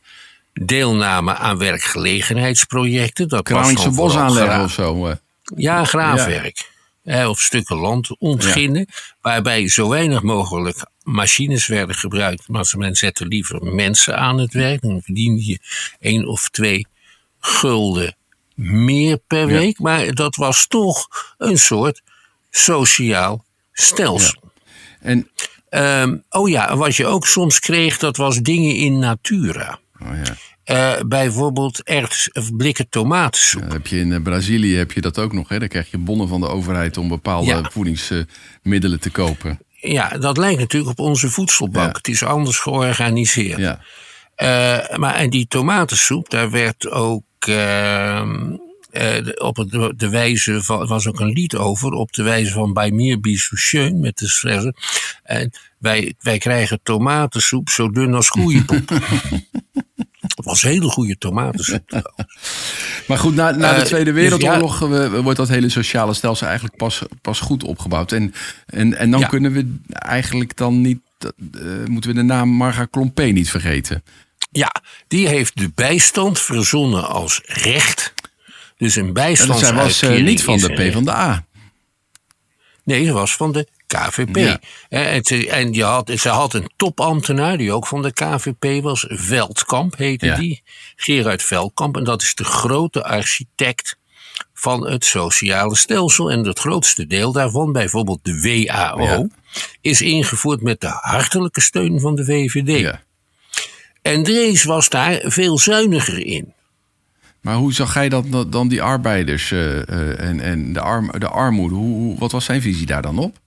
deelname 0.54 1.36
aan 1.36 1.58
werkgelegenheidsprojecten. 1.58 3.28
Dat 3.28 3.44
Kralingse 3.44 3.90
bos 3.90 4.16
aanleggen 4.16 4.64
of 4.64 4.72
zo. 4.72 5.08
eh. 5.08 5.16
ja, 5.56 5.86
graafwerk. 5.86 6.71
Hè, 7.04 7.28
of 7.28 7.40
stukken 7.40 7.76
land 7.78 8.18
ontginnen. 8.20 8.86
Waarbij 9.22 9.68
zo 9.70 9.90
weinig 9.90 10.22
mogelijk 10.22 10.86
machines 11.04 11.68
werden 11.68 11.96
gebruikt. 11.96 12.48
Maar 12.48 12.66
ze- 12.66 12.78
men 12.78 12.96
zette 12.96 13.26
liever 13.26 13.64
mensen 13.64 14.18
aan 14.18 14.38
het 14.38 14.54
werk. 14.54 14.82
Dan 14.82 15.02
verdiende 15.02 15.46
je 15.46 15.60
één 16.00 16.28
of 16.28 16.50
twee 16.50 16.86
gulden 17.40 18.16
meer 18.56 19.18
per 19.18 19.40
Ja. 19.50 19.58
week. 19.58 19.80
Maar 19.80 20.14
dat 20.14 20.36
was 20.36 20.68
toch 20.68 21.08
een 21.38 21.58
soort 21.60 22.02
sociaal 22.50 23.46
stelsel. 23.74 24.42
En, 25.00 25.30
Ehm, 25.70 26.18
oh 26.30 26.50
ja, 26.50 26.70
en 26.70 26.78
wat 26.78 26.96
je 26.96 27.06
ook 27.06 27.28
soms 27.28 27.60
kreeg, 27.60 27.98
dat 27.98 28.18
was 28.18 28.38
dingen 28.38 28.76
in 28.76 29.00
natura. 29.00 29.80
oh 30.02 30.08
ja, 30.26 30.36
Eh, 30.72 30.94
bijvoorbeeld 31.08 31.84
erts, 31.84 32.32
of 32.32 32.56
blikken 32.56 32.90
tomatensoep. 32.90 33.62
dat 33.62 33.72
heb 33.74 33.88
je 33.88 34.00
in 34.00 34.14
eh, 34.14 34.22
Brazilië 34.22 34.76
heb 34.76 34.92
je 34.92 35.02
dat 35.02 35.20
ook 35.20 35.34
nog. 35.34 35.50
Hè? 35.50 35.60
Dan 35.60 35.68
krijg 35.68 35.92
je 35.92 35.98
bonnen 35.98 36.28
van 36.28 36.42
de 36.42 36.48
overheid 36.48 36.98
om 36.98 37.08
bepaalde 37.08 37.48
Ja. 37.48 37.70
voedingsmiddelen 37.72 39.00
te 39.00 39.10
kopen. 39.10 39.60
Ja, 39.70 40.10
dat 40.18 40.38
lijkt 40.38 40.60
natuurlijk 40.60 41.00
op 41.00 41.06
onze 41.06 41.30
voedselbank. 41.30 41.92
Ja. 41.92 41.98
Het 41.98 42.08
is 42.08 42.24
anders 42.24 42.58
georganiseerd. 42.60 43.58
Ja. 43.60 43.80
Eh, 44.36 44.98
maar 44.98 45.16
en 45.16 45.30
die 45.30 45.48
tomatensoep, 45.48 46.30
daar 46.30 46.52
werd 46.52 46.90
ook 46.90 47.24
op 49.38 49.58
het, 49.58 49.72
de 50.00 50.10
wijze 50.10 50.64
van, 50.64 50.82
er 50.82 50.88
was 50.88 51.08
ook 51.08 51.20
een 51.20 51.32
lied 51.32 51.56
over, 51.56 51.92
op 51.92 52.14
de 52.14 52.24
wijze 52.24 52.52
van 52.52 52.74
bij 52.74 53.18
schön 53.32 54.00
met 54.00 54.18
de 54.18 54.28
stressen. 54.28 54.76
En 55.24 55.52
wij, 55.78 56.14
wij 56.20 56.38
krijgen 56.38 56.80
tomatensoep 56.84 57.70
zo 57.70 57.90
dun 57.90 58.14
als 58.14 58.30
koeienpoep. 58.38 58.92
Het 60.36 60.46
was 60.46 60.62
hele 60.62 60.90
goede 60.90 61.18
tomatensoep. 61.18 61.88
trouwens. 61.88 62.16
Maar 63.08 63.18
goed, 63.18 63.36
na, 63.36 63.52
na 63.52 63.74
de 63.74 63.80
Eh, 63.80 63.86
Tweede 63.86 64.12
dus 64.14 64.22
Wereldoorlog 64.22 64.82
eh, 64.82 65.20
wordt 65.20 65.38
dat 65.38 65.48
hele 65.48 65.70
sociale 65.70 66.14
stelsel 66.14 66.48
eigenlijk 66.48 66.78
pas, 66.78 67.02
pas 67.22 67.40
goed 67.40 67.64
opgebouwd. 67.64 68.12
En, 68.12 68.34
en, 68.66 68.98
en 68.98 69.12
dan 69.12 69.20
Ja. 69.20 69.28
kunnen 69.28 69.52
we 69.52 69.76
eigenlijk 69.90 70.58
dan 70.58 70.82
niet, 70.82 71.00
eh, 71.20 71.30
moeten 71.86 72.10
we 72.10 72.16
de 72.16 72.24
naam 72.24 72.50
Marga 72.50 72.86
Klompé 72.86 73.24
niet 73.24 73.50
vergeten. 73.50 74.04
Ja, 74.52 74.72
die 75.08 75.28
heeft 75.28 75.58
de 75.58 75.72
bijstand 75.76 76.40
verzonnen 76.40 77.08
als 77.08 77.42
recht. 77.46 78.14
Dus 78.78 78.96
een 78.96 79.16
En 79.16 79.36
zij 79.38 79.74
was 79.74 80.02
niet 80.02 80.44
van 80.44 80.58
de. 80.58 80.74
PvdA. 80.74 81.46
Nee, 82.84 83.06
ze 83.06 83.12
was 83.12 83.36
van 83.36 83.52
de 83.52 83.68
KVP. 83.98 84.36
Ja. 84.36 84.60
En, 84.90 85.24
ze, 85.24 85.50
en 85.50 85.74
je 85.74 85.84
had, 85.84 86.12
ze 86.20 86.30
had 86.30 86.54
een 86.54 86.70
topambtenaar 86.76 87.58
die 87.58 87.72
ook 87.72 87.88
van 87.88 88.02
de 88.02 88.14
KVP 88.14 88.84
was. 88.84 89.06
Veldkamp 89.10 89.98
heette 89.98 90.26
Ja. 90.26 90.36
die. 90.36 90.62
Gerard 90.96 91.44
Veldkamp. 91.44 91.98
En 91.98 92.04
dat 92.04 92.22
is 92.22 92.36
de 92.36 92.44
grote 92.44 93.04
architect 93.04 93.98
van 94.54 94.88
het 94.88 95.06
sociale 95.06 95.76
stelsel. 95.76 96.32
En 96.32 96.46
het 96.46 96.60
grootste 96.60 97.08
deel 97.08 97.32
daarvan, 97.32 97.72
bijvoorbeeld 97.72 98.20
de 98.24 98.42
WAO, 98.42 99.04
Ja. 99.04 99.28
is 99.82 100.02
ingevoerd 100.02 100.62
met 100.62 100.82
de 100.82 100.88
hartelijke 101.02 101.62
steun 101.62 102.00
van 102.00 102.16
de 102.16 102.26
VVD. 102.26 102.80
Ja. 102.80 103.02
En 104.02 104.24
Drees 104.24 104.64
was 104.64 104.90
daar 104.90 105.22
veel 105.24 105.58
zuiniger 105.60 106.26
in. 106.26 106.54
Maar 107.42 107.56
hoe 107.56 107.74
zag 107.74 107.94
jij 107.94 108.10
dat, 108.10 108.52
dan 108.52 108.68
die 108.68 108.82
arbeiders 108.82 109.52
eh, 109.52 109.78
eh, 109.90 110.20
en, 110.20 110.40
en 110.40 110.74
de, 110.74 110.80
arm, 110.80 111.12
de 111.20 111.28
armoede? 111.28 111.76
Hoe- 111.76 112.20
wat 112.20 112.32
was 112.32 112.46
zijn 112.46 112.62
visie 112.62 112.86
daar 112.86 113.02
dan 113.02 113.18
op? 113.18 113.38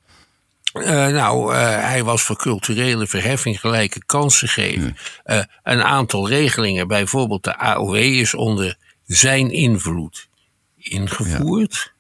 Eh, 0.74 1.06
nou, 1.06 1.54
eh, 1.54 1.60
hij 1.80 2.04
was 2.04 2.22
voor 2.22 2.37
culturele 2.37 3.06
verheffing 3.06 3.60
gelijke 3.60 4.04
kansen 4.06 4.48
geven. 4.48 4.96
Eh, 5.24 5.40
een 5.62 5.82
aantal 5.82 6.28
regelingen, 6.28 6.88
bijvoorbeeld 6.88 7.44
de 7.44 7.58
AOW, 7.58 7.94
is 7.94 8.34
onder 8.34 8.76
zijn 9.06 9.50
invloed 9.50 10.28
ingevoerd 10.76 11.92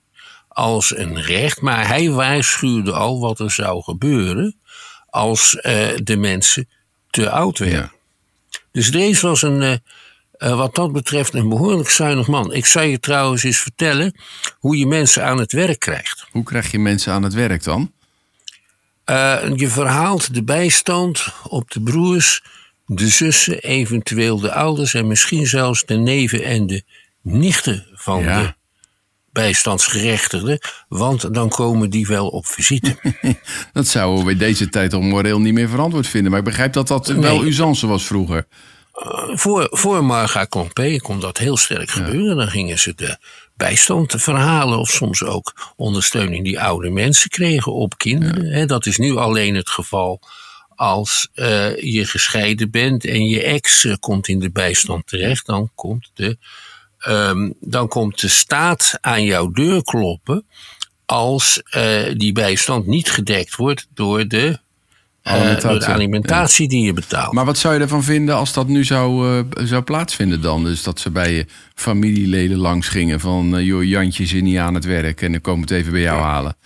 als 0.48 0.96
een 0.96 1.22
recht. 1.22 1.60
Maar 1.60 1.86
hij 1.86 2.10
waarschuwde 2.10 2.92
al 2.92 3.20
wat 3.20 3.38
er 3.38 3.50
zou 3.50 3.82
gebeuren 3.82 4.56
als 5.10 5.50
de 6.02 6.16
mensen 6.18 6.68
te 7.10 7.30
oud 7.30 7.58
werden. 7.58 7.92
Dus 8.72 8.90
Drees 8.90 9.20
was 9.20 9.42
een, 9.42 9.80
wat 10.38 10.74
dat 10.74 10.92
betreft 10.92 11.34
een 11.34 11.48
behoorlijk 11.48 11.90
zuinig 11.90 12.26
man. 12.26 12.52
Ik 12.52 12.66
zou 12.66 12.86
je 12.86 13.00
trouwens 13.00 13.42
eens 13.42 13.58
vertellen 13.58 14.20
hoe 14.58 14.76
je 14.76 14.86
mensen 14.86 15.24
aan 15.24 15.38
het 15.38 15.52
werk 15.52 15.78
krijgt. 15.78 16.26
Hoe 16.30 16.42
krijg 16.42 16.70
je 16.70 16.78
mensen 16.78 17.12
aan 17.12 17.22
het 17.22 17.34
werk 17.34 17.64
dan? 17.64 17.92
Eh, 19.04 19.38
je 19.54 19.68
verhaalt 19.68 20.34
de 20.34 20.44
bijstand 20.44 21.26
op 21.48 21.70
de 21.70 21.80
broers, 21.80 22.42
de 22.86 23.08
zussen, 23.08 23.58
eventueel 23.58 24.40
de 24.40 24.52
ouders 24.52 24.94
en 24.94 25.06
misschien 25.06 25.46
zelfs 25.46 25.84
de 25.84 25.94
neven 25.96 26.44
en 26.44 26.66
de 26.66 26.82
nichten 27.22 27.86
van 27.92 28.22
Ja. 28.22 28.40
de 28.42 28.54
bijstandsgerechtigden, 29.32 30.58
want 30.88 31.34
dan 31.34 31.48
komen 31.48 31.90
die 31.90 32.06
wel 32.06 32.28
op 32.28 32.46
visite. 32.46 32.96
Dat 33.72 33.86
zouden 33.86 34.24
we 34.24 34.30
in 34.32 34.38
deze 34.38 34.68
tijd 34.68 34.92
al 34.92 35.00
moreel 35.00 35.40
niet 35.40 35.54
meer 35.54 35.68
verantwoord 35.68 36.06
vinden. 36.06 36.30
Maar 36.30 36.40
ik 36.40 36.46
begrijp 36.46 36.72
dat 36.72 36.88
dat 36.88 37.06
wel 37.06 37.44
usance 37.44 37.86
was 37.86 38.06
vroeger. 38.06 38.46
voor, 39.34 39.66
voor 39.70 40.04
Marga 40.04 40.44
Klompé 40.44 40.96
kon 40.96 41.20
dat 41.20 41.38
heel 41.38 41.56
sterk 41.56 41.90
gebeuren. 41.90 42.36
Dan 42.36 42.48
gingen 42.48 42.78
ze 42.78 42.94
de 42.94 43.18
bijstand 43.56 44.14
verhalen 44.18 44.78
of 44.78 44.90
soms 44.90 45.22
ook 45.22 45.74
ondersteuning 45.76 46.44
die 46.44 46.60
oude 46.60 46.90
mensen 46.90 47.30
kregen 47.30 47.72
op 47.72 47.98
kinderen. 47.98 48.68
Dat 48.68 48.86
is 48.86 48.96
nu 48.96 49.16
alleen 49.16 49.54
het 49.54 49.68
geval 49.68 50.20
als 50.76 51.28
eh, 51.34 51.76
je 51.76 52.04
gescheiden 52.04 52.70
bent 52.70 53.04
en 53.04 53.24
je 53.24 53.42
ex 53.42 53.84
eh, 53.84 53.94
komt 54.00 54.28
in 54.28 54.38
de 54.38 54.50
bijstand 54.50 55.06
terecht. 55.06 55.46
Dan 55.46 55.70
komt 55.74 56.10
de, 56.14 56.38
ehm, 56.98 57.50
dan 57.60 57.88
komt 57.88 58.20
de 58.20 58.28
staat 58.28 58.98
aan 59.00 59.24
jouw 59.24 59.50
deur 59.50 59.82
kloppen 59.82 60.46
als 61.06 61.62
eh, 61.62 62.12
die 62.16 62.32
bijstand 62.32 62.86
niet 62.86 63.10
gedekt 63.10 63.56
wordt 63.56 63.86
door 63.94 64.28
de 64.28 64.58
Alimentatie, 65.26 65.68
door 65.68 65.78
de 65.78 65.86
alimentatie 65.86 66.68
die 66.68 66.84
je 66.84 66.92
betaalt. 66.92 67.32
Maar 67.32 67.44
wat 67.44 67.58
zou 67.58 67.74
je 67.74 67.80
ervan 67.80 68.02
vinden 68.02 68.34
als 68.34 68.52
dat 68.52 68.68
nu 68.68 68.84
zou, 68.84 69.28
uh, 69.28 69.66
zou 69.66 69.82
plaatsvinden 69.82 70.40
dan? 70.40 70.64
Dus 70.64 70.82
dat 70.82 71.00
ze 71.00 71.10
bij 71.10 71.32
je 71.32 71.46
familieleden 71.74 72.56
langs 72.56 72.88
gingen 72.88 73.20
van... 73.20 73.58
Uh, 73.58 73.66
joh, 73.66 73.84
Jantje 73.84 74.22
is 74.22 74.32
niet 74.32 74.58
aan 74.58 74.74
het 74.74 74.84
werk 74.84 75.22
en 75.22 75.32
dan 75.32 75.40
komen 75.40 75.60
het 75.60 75.70
even 75.70 75.92
bij 75.92 76.00
jou 76.00 76.20
halen. 76.20 76.56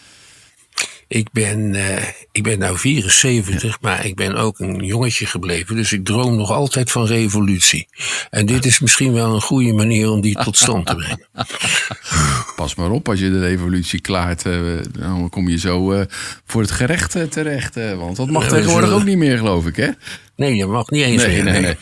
Ik 1.09 1.29
ben, 1.33 1.75
uh, 1.75 1.97
ik 2.33 2.43
ben 2.43 2.59
nou 2.59 2.79
74, 2.79 3.79
maar 3.81 4.05
ik 4.05 4.15
ben 4.15 4.35
ook 4.35 4.59
een 4.59 4.85
jongetje 4.85 5.27
gebleven. 5.27 5.77
Dus 5.77 5.93
ik 5.93 6.05
droom 6.05 6.37
nog 6.37 6.51
altijd 6.51 6.91
van 6.91 7.07
revolutie. 7.07 7.89
En 8.31 8.47
dit 8.47 8.65
is 8.65 8.81
misschien 8.81 9.13
wel 9.13 9.35
een 9.35 9.41
goede 9.41 9.73
manier 9.73 10.11
om 10.11 10.21
die 10.21 10.35
tot 10.35 10.57
stand 10.57 10.87
te 10.87 10.95
brengen. 10.95 11.29
Pas 12.57 12.75
maar 12.75 12.91
op 12.91 13.09
als 13.09 13.21
je 13.21 13.31
de 13.31 13.41
revolutie 13.41 14.01
klaart. 14.01 14.45
Uh, 14.47 14.79
dan 14.99 15.29
kom 15.29 15.49
je 15.49 15.59
zo 15.59 15.93
uh, 15.93 16.01
voor 16.45 16.61
het 16.61 16.71
gerecht 16.71 17.31
terecht. 17.31 17.75
want 17.75 18.17
dat 18.17 18.31
mag 18.31 18.49
tegenwoordig 18.49 18.91
ook 18.91 19.05
niet 19.05 19.19
meer, 19.19 19.39
geloof 19.39 19.67
ik, 19.67 19.77
hè? 19.77 19.89
Nee, 20.37 20.55
je 20.55 20.67
mag 20.67 20.91
niet 20.91 21.05
eens 21.05 21.23
nee, 21.23 21.43
meer. 21.43 21.53
Nee, 21.53 21.61
nee. 21.61 21.77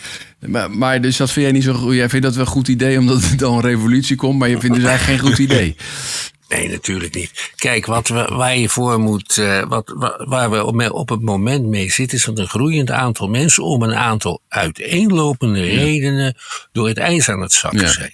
Maar, 0.47 0.71
maar, 0.71 1.01
dus 1.01 1.17
dat 1.17 1.31
vind 1.31 1.45
jij 1.45 1.55
niet 1.55 1.65
zo 1.65 1.73
goed. 1.75 1.95
Jij 1.95 2.09
vindt 2.09 2.27
dat 2.27 2.35
wel 2.35 2.45
een 2.45 2.51
goed 2.51 2.69
idee 2.69 2.99
omdat 2.99 3.23
er 3.23 3.37
dan 3.37 3.55
een 3.55 3.61
revolutie 3.61 4.17
komt, 4.17 4.39
maar 4.39 4.49
je 4.49 4.61
vindt 4.61 4.77
dus 4.77 4.85
eigenlijk 4.85 5.21
geen 5.21 5.29
goed 5.29 5.39
idee. 5.39 5.77
Nee, 6.49 6.69
natuurlijk 6.69 7.15
niet. 7.15 7.53
Kijk, 7.57 7.87
wat 7.87 8.09
we, 8.09 8.25
waar 8.25 8.57
je 8.57 8.69
voor 8.69 9.01
moet, 9.01 9.37
uh, 9.37 9.63
wat, 9.69 9.93
waar 10.19 10.51
we 10.51 10.65
op, 10.65 10.91
op 10.91 11.09
het 11.09 11.23
moment 11.23 11.67
mee 11.67 11.91
zitten, 11.91 12.19
is 12.19 12.25
dat 12.25 12.39
een 12.39 12.49
groeiend 12.49 12.91
aantal 12.91 13.29
mensen 13.29 13.65
om 13.65 13.83
een 13.83 13.95
aantal 13.95 14.41
uiteenlopende 14.49 15.61
redenen 15.61 16.35
door 16.73 16.89
het 16.89 16.99
ijs 16.99 17.29
aan 17.29 17.41
het 17.41 17.53
zakken 17.53 17.81
ja. 17.81 17.89
zijn. 17.89 18.13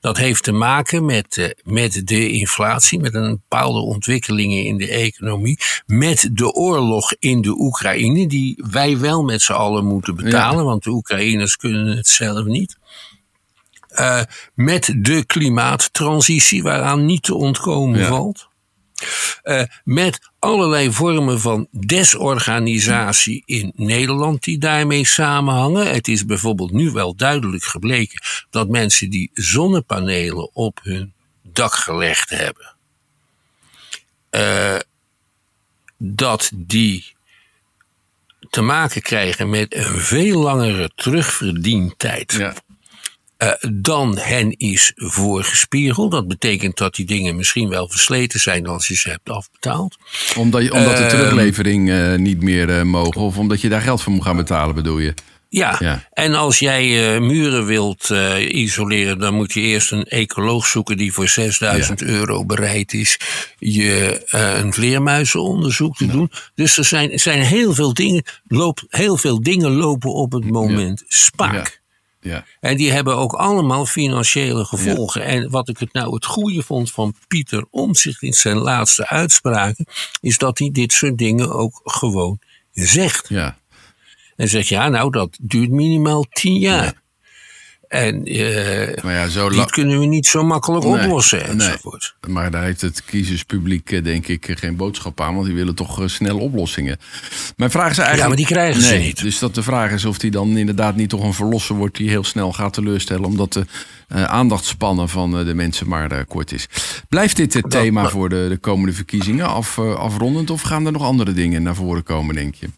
Dat 0.00 0.16
heeft 0.16 0.42
te 0.42 0.52
maken 0.52 1.04
met, 1.04 1.36
uh, 1.36 1.46
met 1.64 2.06
de 2.06 2.30
inflatie, 2.30 3.00
met 3.00 3.14
een 3.14 3.30
bepaalde 3.30 3.78
ontwikkelingen 3.78 4.64
in 4.64 4.76
de 4.76 4.88
economie, 4.88 5.58
met 5.86 6.28
de 6.32 6.52
oorlog 6.52 7.14
in 7.18 7.40
de 7.40 7.54
Oekraïne, 7.58 8.26
die 8.26 8.64
wij 8.70 8.98
wel 8.98 9.22
met 9.22 9.42
z'n 9.42 9.52
allen 9.52 9.84
moeten 9.84 10.14
betalen, 10.14 10.58
ja. 10.58 10.64
want 10.64 10.82
de 10.82 10.90
Oekraïners 10.90 11.56
kunnen 11.56 11.96
het 11.96 12.06
zelf 12.06 12.44
niet. 12.44 12.76
Uh, 14.00 14.20
met 14.54 14.94
de 14.96 15.24
klimaattransitie, 15.24 16.62
waaraan 16.62 17.06
niet 17.06 17.22
te 17.22 17.34
ontkomen 17.34 18.00
ja. 18.00 18.06
valt. 18.06 18.48
Uh, 19.44 19.62
met 19.84 20.18
allerlei 20.38 20.92
vormen 20.92 21.40
van 21.40 21.68
desorganisatie 21.70 23.42
in 23.44 23.72
Nederland 23.74 24.42
die 24.42 24.58
daarmee 24.58 25.06
samenhangen. 25.06 25.92
Het 25.92 26.08
is 26.08 26.24
bijvoorbeeld 26.24 26.72
nu 26.72 26.90
wel 26.90 27.16
duidelijk 27.16 27.64
gebleken 27.64 28.22
dat 28.50 28.68
mensen 28.68 29.10
die 29.10 29.30
zonnepanelen 29.34 30.54
op 30.54 30.80
hun 30.82 31.12
dak 31.42 31.74
gelegd 31.74 32.30
hebben, 32.30 32.74
uh, 34.30 34.78
dat 35.98 36.50
die 36.54 37.14
te 38.50 38.60
maken 38.60 39.02
krijgen 39.02 39.50
met 39.50 39.74
een 39.74 40.00
veel 40.00 40.40
langere 40.40 40.90
terugverdientijd. 40.94 42.32
Ja 42.32 42.54
uh, 43.38 43.52
dan 43.72 44.18
hen 44.18 44.52
is 44.56 44.92
voorgespiegeld. 44.94 46.10
Dat 46.10 46.28
betekent 46.28 46.76
dat 46.76 46.94
die 46.94 47.06
dingen 47.06 47.36
misschien 47.36 47.68
wel 47.68 47.88
versleten 47.88 48.40
zijn 48.40 48.66
als 48.66 48.86
je 48.86 48.96
ze 48.96 49.10
hebt 49.10 49.30
afbetaald. 49.30 49.96
Omdat, 50.36 50.62
je, 50.62 50.72
omdat 50.72 50.96
de 50.96 51.02
ehm, 51.02 51.16
teruglevering 51.16 51.88
uh, 51.88 52.14
niet 52.14 52.42
meer 52.42 52.68
uh, 52.68 52.82
mogen 52.82 53.20
of 53.20 53.38
omdat 53.38 53.60
je 53.60 53.68
daar 53.68 53.80
geld 53.80 54.02
voor 54.02 54.12
moet 54.12 54.22
gaan 54.22 54.36
betalen 54.36 54.74
bedoel 54.74 54.98
je? 54.98 55.14
Ja, 55.48 55.76
ja. 55.78 56.08
en 56.12 56.34
als 56.34 56.58
jij 56.58 57.20
muren 57.20 57.66
wilt 57.66 58.12
isoleren, 58.48 59.18
dan 59.18 59.34
moet 59.34 59.52
je 59.52 59.60
eerst 59.60 59.92
een 59.92 60.04
ecoloog 60.04 60.66
zoeken 60.66 60.96
die 60.96 61.12
voor 61.12 61.28
6000 61.28 62.00
ja. 62.00 62.06
euro 62.06 62.44
bereid 62.44 62.92
is 62.92 63.18
je 63.58 64.24
een 64.30 64.72
vleermuizenonderzoek 64.72 65.96
te 65.96 66.06
ja. 66.06 66.12
doen. 66.12 66.30
Dus 66.54 66.78
er 66.78 66.84
zijn, 66.84 67.18
zijn 67.18 67.42
heel, 67.42 67.74
veel 67.74 67.94
dingen, 67.94 68.24
loop, 68.46 68.84
heel 68.88 69.16
veel 69.16 69.42
dingen 69.42 69.70
lopen 69.70 70.12
op 70.12 70.32
het 70.32 70.50
moment 70.50 71.04
spaak. 71.06 71.84
Ja. 72.26 72.44
En 72.60 72.76
die 72.76 72.92
hebben 72.92 73.16
ook 73.16 73.32
allemaal 73.32 73.86
financiële 73.86 74.64
gevolgen. 74.64 75.20
Ja. 75.20 75.26
En 75.26 75.50
wat 75.50 75.68
ik 75.68 75.78
het 75.78 75.92
nou 75.92 76.14
het 76.14 76.24
goede 76.24 76.62
vond 76.62 76.90
van 76.90 77.14
Pieter 77.28 77.64
Omtzigt 77.70 78.22
in 78.22 78.32
zijn 78.32 78.56
laatste 78.56 79.08
uitspraken, 79.08 79.86
is 80.20 80.38
dat 80.38 80.58
hij 80.58 80.70
dit 80.72 80.92
soort 80.92 81.18
dingen 81.18 81.52
ook 81.52 81.80
gewoon 81.84 82.38
zegt. 82.72 83.28
Ja. 83.28 83.58
En 84.36 84.48
zegt, 84.48 84.68
ja, 84.68 84.88
nou, 84.88 85.10
dat 85.10 85.38
duurt 85.40 85.70
minimaal 85.70 86.22
tien 86.22 86.58
jaar. 86.58 87.02
En 87.88 88.32
uh, 88.32 89.02
maar 89.02 89.14
ja, 89.14 89.28
zo 89.28 89.48
dit 89.48 89.70
kunnen 89.70 89.98
we 89.98 90.06
niet 90.06 90.26
zo 90.26 90.44
makkelijk 90.44 90.84
nee, 90.84 91.04
oplossen 91.04 91.46
enzovoort. 91.46 92.14
Nee. 92.20 92.34
Maar 92.34 92.50
daar 92.50 92.62
heeft 92.62 92.80
het 92.80 93.04
kiezerspubliek 93.04 93.90
eh, 93.90 94.04
denk 94.04 94.26
ik 94.26 94.52
geen 94.54 94.76
boodschap 94.76 95.20
aan. 95.20 95.34
Want 95.34 95.46
die 95.46 95.54
willen 95.54 95.74
toch 95.74 96.02
snel 96.04 96.38
oplossingen. 96.38 96.98
Mijn 97.56 97.70
vraag 97.70 97.90
is 97.90 97.98
eigenlijk... 97.98 98.22
Ja, 98.22 98.26
maar 98.28 98.36
die 98.36 98.46
krijgen 98.46 98.80
nee, 98.80 99.00
ze 99.00 99.06
niet. 99.06 99.22
Dus 99.22 99.38
dat 99.38 99.54
de 99.54 99.62
vraag 99.62 99.90
is 99.90 100.04
of 100.04 100.18
die 100.18 100.30
dan 100.30 100.56
inderdaad 100.56 100.96
niet 100.96 101.08
toch 101.08 101.22
een 101.22 101.34
verlosser 101.34 101.74
wordt... 101.76 101.96
die 101.96 102.08
heel 102.08 102.24
snel 102.24 102.52
gaat 102.52 102.72
teleurstellen. 102.72 103.24
Omdat 103.24 103.52
de 103.52 103.66
uh, 104.14 104.24
aandachtspannen 104.24 105.08
van 105.08 105.44
de 105.44 105.54
mensen 105.54 105.88
maar 105.88 106.24
kort 106.24 106.52
is. 106.52 106.68
Blijft 107.08 107.36
dit 107.36 107.54
het 107.54 107.70
thema 107.70 108.08
voor 108.08 108.28
de, 108.28 108.46
de, 108.48 108.56
komende 108.56 108.92
verkiezingen 108.92 109.46
af, 109.46 109.78
afrondend? 109.78 110.50
Of 110.50 110.62
gaan 110.62 110.86
er 110.86 110.92
nog 110.92 111.02
andere 111.02 111.32
dingen 111.32 111.62
naar 111.62 111.74
voren 111.74 112.02
komen, 112.02 112.34
denk 112.34 112.54
je? 112.54 112.68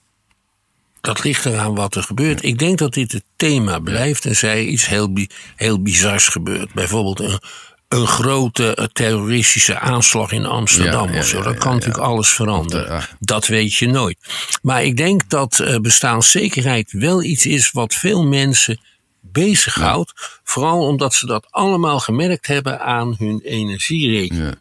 Dat 1.01 1.25
ligt 1.25 1.45
eraan 1.45 1.75
wat 1.75 1.95
er 1.95 2.03
gebeurt. 2.03 2.43
Ik 2.43 2.59
denk 2.59 2.79
dat 2.79 2.95
dit 2.95 3.13
het 3.13 3.25
thema 3.37 3.79
blijft 3.79 4.25
en 4.25 4.37
zij 4.37 4.65
iets 4.65 4.87
heel, 4.87 5.13
heel 5.57 5.83
bizars 5.83 6.29
gebeurt. 6.29 6.73
Bijvoorbeeld 6.73 7.21
een, 7.21 7.41
een 7.89 8.07
grote 8.07 8.89
terroristische 8.93 9.79
aanslag 9.79 10.33
in 10.33 10.47
Amsterdam 10.47 11.07
ja, 11.07 11.15
ja, 11.15 11.19
of 11.19 11.27
zo. 11.27 11.43
Dat 11.43 11.59
kan 11.59 11.73
natuurlijk 11.73 12.05
alles 12.05 12.29
veranderen. 12.29 13.09
Dat 13.19 13.47
weet 13.47 13.75
je 13.75 13.87
nooit. 13.87 14.19
Maar 14.63 14.85
ik 14.85 14.97
denk 14.97 15.29
dat 15.29 15.59
uh, 15.59 15.77
bestaanszekerheid 15.77 16.93
wel 16.93 17.23
iets 17.23 17.47
is 17.47 17.71
wat 17.71 17.95
veel 17.95 18.25
mensen 18.25 18.81
bezighoudt. 19.21 20.41
Vooral 20.45 20.87
omdat 20.87 21.15
ze 21.15 21.27
dat 21.27 21.47
allemaal 21.51 22.01
gemerkt 22.01 22.47
hebben 22.47 22.81
aan 22.81 23.15
hun 23.19 23.41
energierekening. 23.41 24.59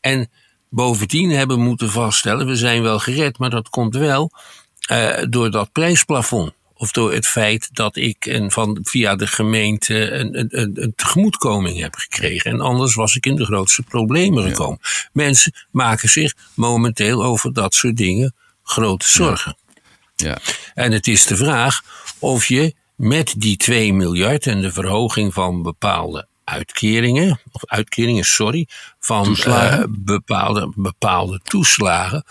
En 0.00 0.30
bovendien 0.70 1.30
hebben 1.30 1.60
moeten 1.60 1.90
vaststellen, 1.90 2.46
we 2.46 2.56
zijn 2.56 2.82
wel 2.82 2.98
gered, 2.98 3.38
maar 3.38 3.50
dat 3.50 3.68
komt 3.68 3.96
wel 3.96 4.30
uh, 4.90 5.24
door 5.28 5.50
dat 5.50 5.72
prijsplafond. 5.72 6.52
Of 6.74 6.92
door 6.92 7.12
het 7.12 7.26
feit 7.26 7.68
dat 7.72 7.96
ik 7.96 8.26
een 8.26 8.50
van, 8.50 8.78
via 8.82 9.16
de 9.16 9.26
gemeente 9.26 10.10
een, 10.10 10.38
een, 10.38 10.82
een, 10.82 10.92
tegemoetkoming 10.96 11.80
heb 11.80 11.94
gekregen. 11.94 12.50
En 12.50 12.60
anders 12.60 12.94
was 12.94 13.16
ik 13.16 13.26
in 13.26 13.36
de 13.36 13.44
grootste 13.44 13.82
problemen 13.82 14.42
gekomen. 14.42 14.78
Mensen 15.12 15.52
maken 15.70 16.08
zich 16.08 16.34
momenteel 16.54 17.24
over 17.24 17.52
dat 17.52 17.74
soort 17.74 17.96
dingen 17.96 18.34
grote 18.62 19.08
zorgen. 19.08 19.56
Ja. 20.16 20.28
ja. 20.28 20.38
En 20.74 20.92
het 20.92 21.06
is 21.06 21.26
de 21.26 21.36
vraag 21.36 21.80
of 22.18 22.46
je 22.46 22.74
met 22.96 23.34
die 23.36 23.56
2 23.56 23.92
miljard 23.92 24.46
en 24.46 24.60
de 24.60 24.72
verhoging 24.72 25.34
van 25.34 25.62
bepaalde 25.62 26.26
uitkeringen, 26.44 27.40
of 27.52 27.66
uitkeringen, 27.66 28.24
sorry, 28.24 28.66
van 28.98 29.36
uh, 29.46 29.82
bepaalde, 29.88 30.72
bepaalde 30.76 31.40
toeslagen, 31.42 32.24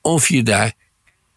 of 0.00 0.28
je 0.28 0.42
daar 0.42 0.72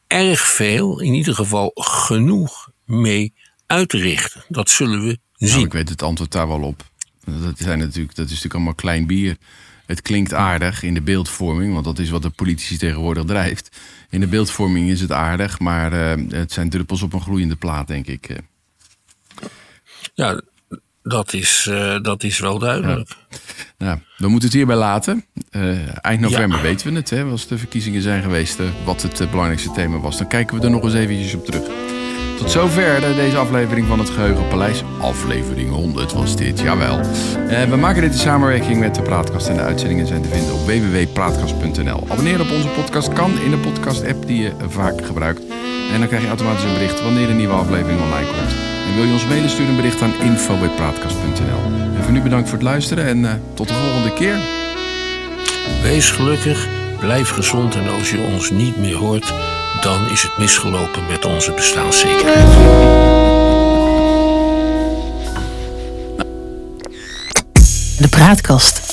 erg 0.10 0.39
veel, 0.39 1.00
in 1.00 1.13
ieder 1.13 1.36
geval 1.36 1.72
genoeg 1.76 2.69
mee 2.86 3.34
uitrichten. 3.65 4.43
Dat 4.48 4.69
zullen 4.69 5.04
we 5.06 5.19
zien. 5.38 5.50
Nou, 5.50 5.65
ik 5.65 5.74
weet 5.74 5.89
het 5.89 6.04
antwoord 6.04 6.32
daar 6.32 6.48
wel 6.48 6.62
op. 6.62 6.84
Dat, 7.24 7.58
zijn 7.58 7.80
natuurlijk, 7.80 8.15
dat 8.15 8.26
is 8.26 8.32
natuurlijk 8.32 8.54
allemaal 8.54 8.74
klein 8.74 9.08
bier. 9.08 9.38
Het 9.86 10.02
klinkt 10.02 10.34
aardig 10.34 10.84
in 10.84 10.93
de 10.93 11.02
beeldvorming, 11.02 11.74
want 11.74 11.86
dat 11.86 12.00
is 12.00 12.10
wat 12.10 12.22
de 12.22 12.30
politici 12.30 12.78
tegenwoordig 12.78 13.24
drijft. 13.24 13.78
In 14.10 14.19
de 14.19 14.28
beeldvorming 14.28 14.89
is 14.89 15.02
het 15.02 15.12
aardig, 15.12 15.60
maar 15.60 16.17
uh, 16.17 16.32
het 16.32 16.52
zijn 16.52 16.69
druppels 16.69 17.02
op 17.02 17.13
een 17.13 17.22
gloeiende 17.22 17.56
plaat, 17.56 17.88
denk 17.88 18.08
ik. 18.08 18.39
Ja, 20.13 20.41
dat 21.10 21.34
is, 21.34 21.67
uh, 21.69 21.95
dat 22.02 22.24
is 22.24 22.39
wel 22.39 22.60
duidelijk. 22.60 23.10
Ja. 23.10 23.38
Nou, 23.78 24.00
we 24.17 24.28
moeten 24.28 24.48
het 24.48 24.58
hierbij 24.58 24.76
laten. 24.76 25.26
Uh, 25.52 25.78
eind 26.02 26.22
november 26.22 26.58
ja. 26.58 26.63
weten 26.63 26.91
we 26.91 26.95
het, 26.98 27.10
hè, 27.10 27.24
als 27.24 27.48
de 27.48 27.58
verkiezingen 27.58 28.02
zijn 28.02 28.24
geweest, 28.24 28.60
uh, 28.60 28.65
wat 28.86 29.02
het 29.02 29.30
belangrijkste 29.30 29.72
thema 29.72 30.00
was. 30.00 30.17
Dan 30.17 30.28
kijken 30.28 30.58
we 30.58 30.63
er 30.63 30.72
nog 30.72 30.84
eens 30.84 30.93
eventjes 30.93 31.34
op 31.34 31.45
terug. 31.45 31.63
Tot 32.38 32.52
zover 32.52 33.02
deze 33.15 33.38
aflevering 33.38 33.88
van 33.88 34.00
het 34.00 34.10
Geheugenpaleis. 34.10 34.84
Aflevering 35.02 35.69
100 35.69 36.13
was 36.13 36.36
dit, 36.36 36.60
jawel. 36.60 37.00
we 37.69 37.76
maken 37.80 38.02
dit 38.02 38.12
in 38.12 38.17
samenwerking 38.17 38.80
met 38.80 38.95
de 38.95 39.02
Praatkast 39.02 39.48
en 39.48 39.56
de 39.56 39.62
uitzendingen 39.62 40.08
zijn 40.08 40.22
te 40.22 40.30
vinden 40.30 40.54
op 40.54 40.65
www.praatkast.nl. 40.65 42.06
Abonneren 42.10 42.41
op 42.41 42.52
onze 42.52 42.67
podcast 42.67 43.13
kan 43.13 43.39
in 43.39 43.52
de 43.52 43.58
podcast-app 43.58 44.28
die 44.28 44.41
je 44.41 44.54
vaak 44.67 45.06
gebruikt. 45.06 45.41
En 45.91 46.00
dan 46.00 46.08
krijg 46.08 46.22
je 46.22 46.28
automatisch 46.28 46.63
een 46.63 46.74
bericht 46.74 47.04
wanneer 47.04 47.30
een 47.30 47.38
nieuwe 47.38 47.54
aflevering 47.54 48.02
online 48.02 48.28
komt. 48.28 48.68
En 48.89 48.95
wil 48.95 49.04
je 49.04 49.13
ons 49.13 49.25
mailen, 49.25 49.49
stuur 49.49 49.67
een 49.67 49.75
bericht 49.75 50.02
aan 50.02 50.13
info.praatkast.nl. 50.21 51.71
En 51.95 52.04
voor 52.04 52.12
nu 52.12 52.21
bedankt 52.21 52.49
voor 52.49 52.58
het 52.58 52.67
luisteren 52.67 53.06
en 53.06 53.17
uh, 53.17 53.32
tot 53.54 53.67
de 53.67 53.73
volgende 53.73 54.13
keer. 54.13 54.38
Wees 55.82 56.12
gelukkig, 56.12 56.67
blijf 56.99 57.30
gezond 57.30 57.75
en 57.75 57.89
als 57.89 58.10
je 58.10 58.19
ons 58.34 58.49
niet 58.49 58.78
meer 58.78 58.95
hoort, 58.95 59.34
dan 59.82 60.10
is 60.10 60.21
het 60.21 60.38
misgelopen 60.38 61.06
met 61.08 61.25
onze 61.25 61.52
bestaanszekerheid. 61.52 62.52
De 67.97 68.08
Praatkast 68.10 68.88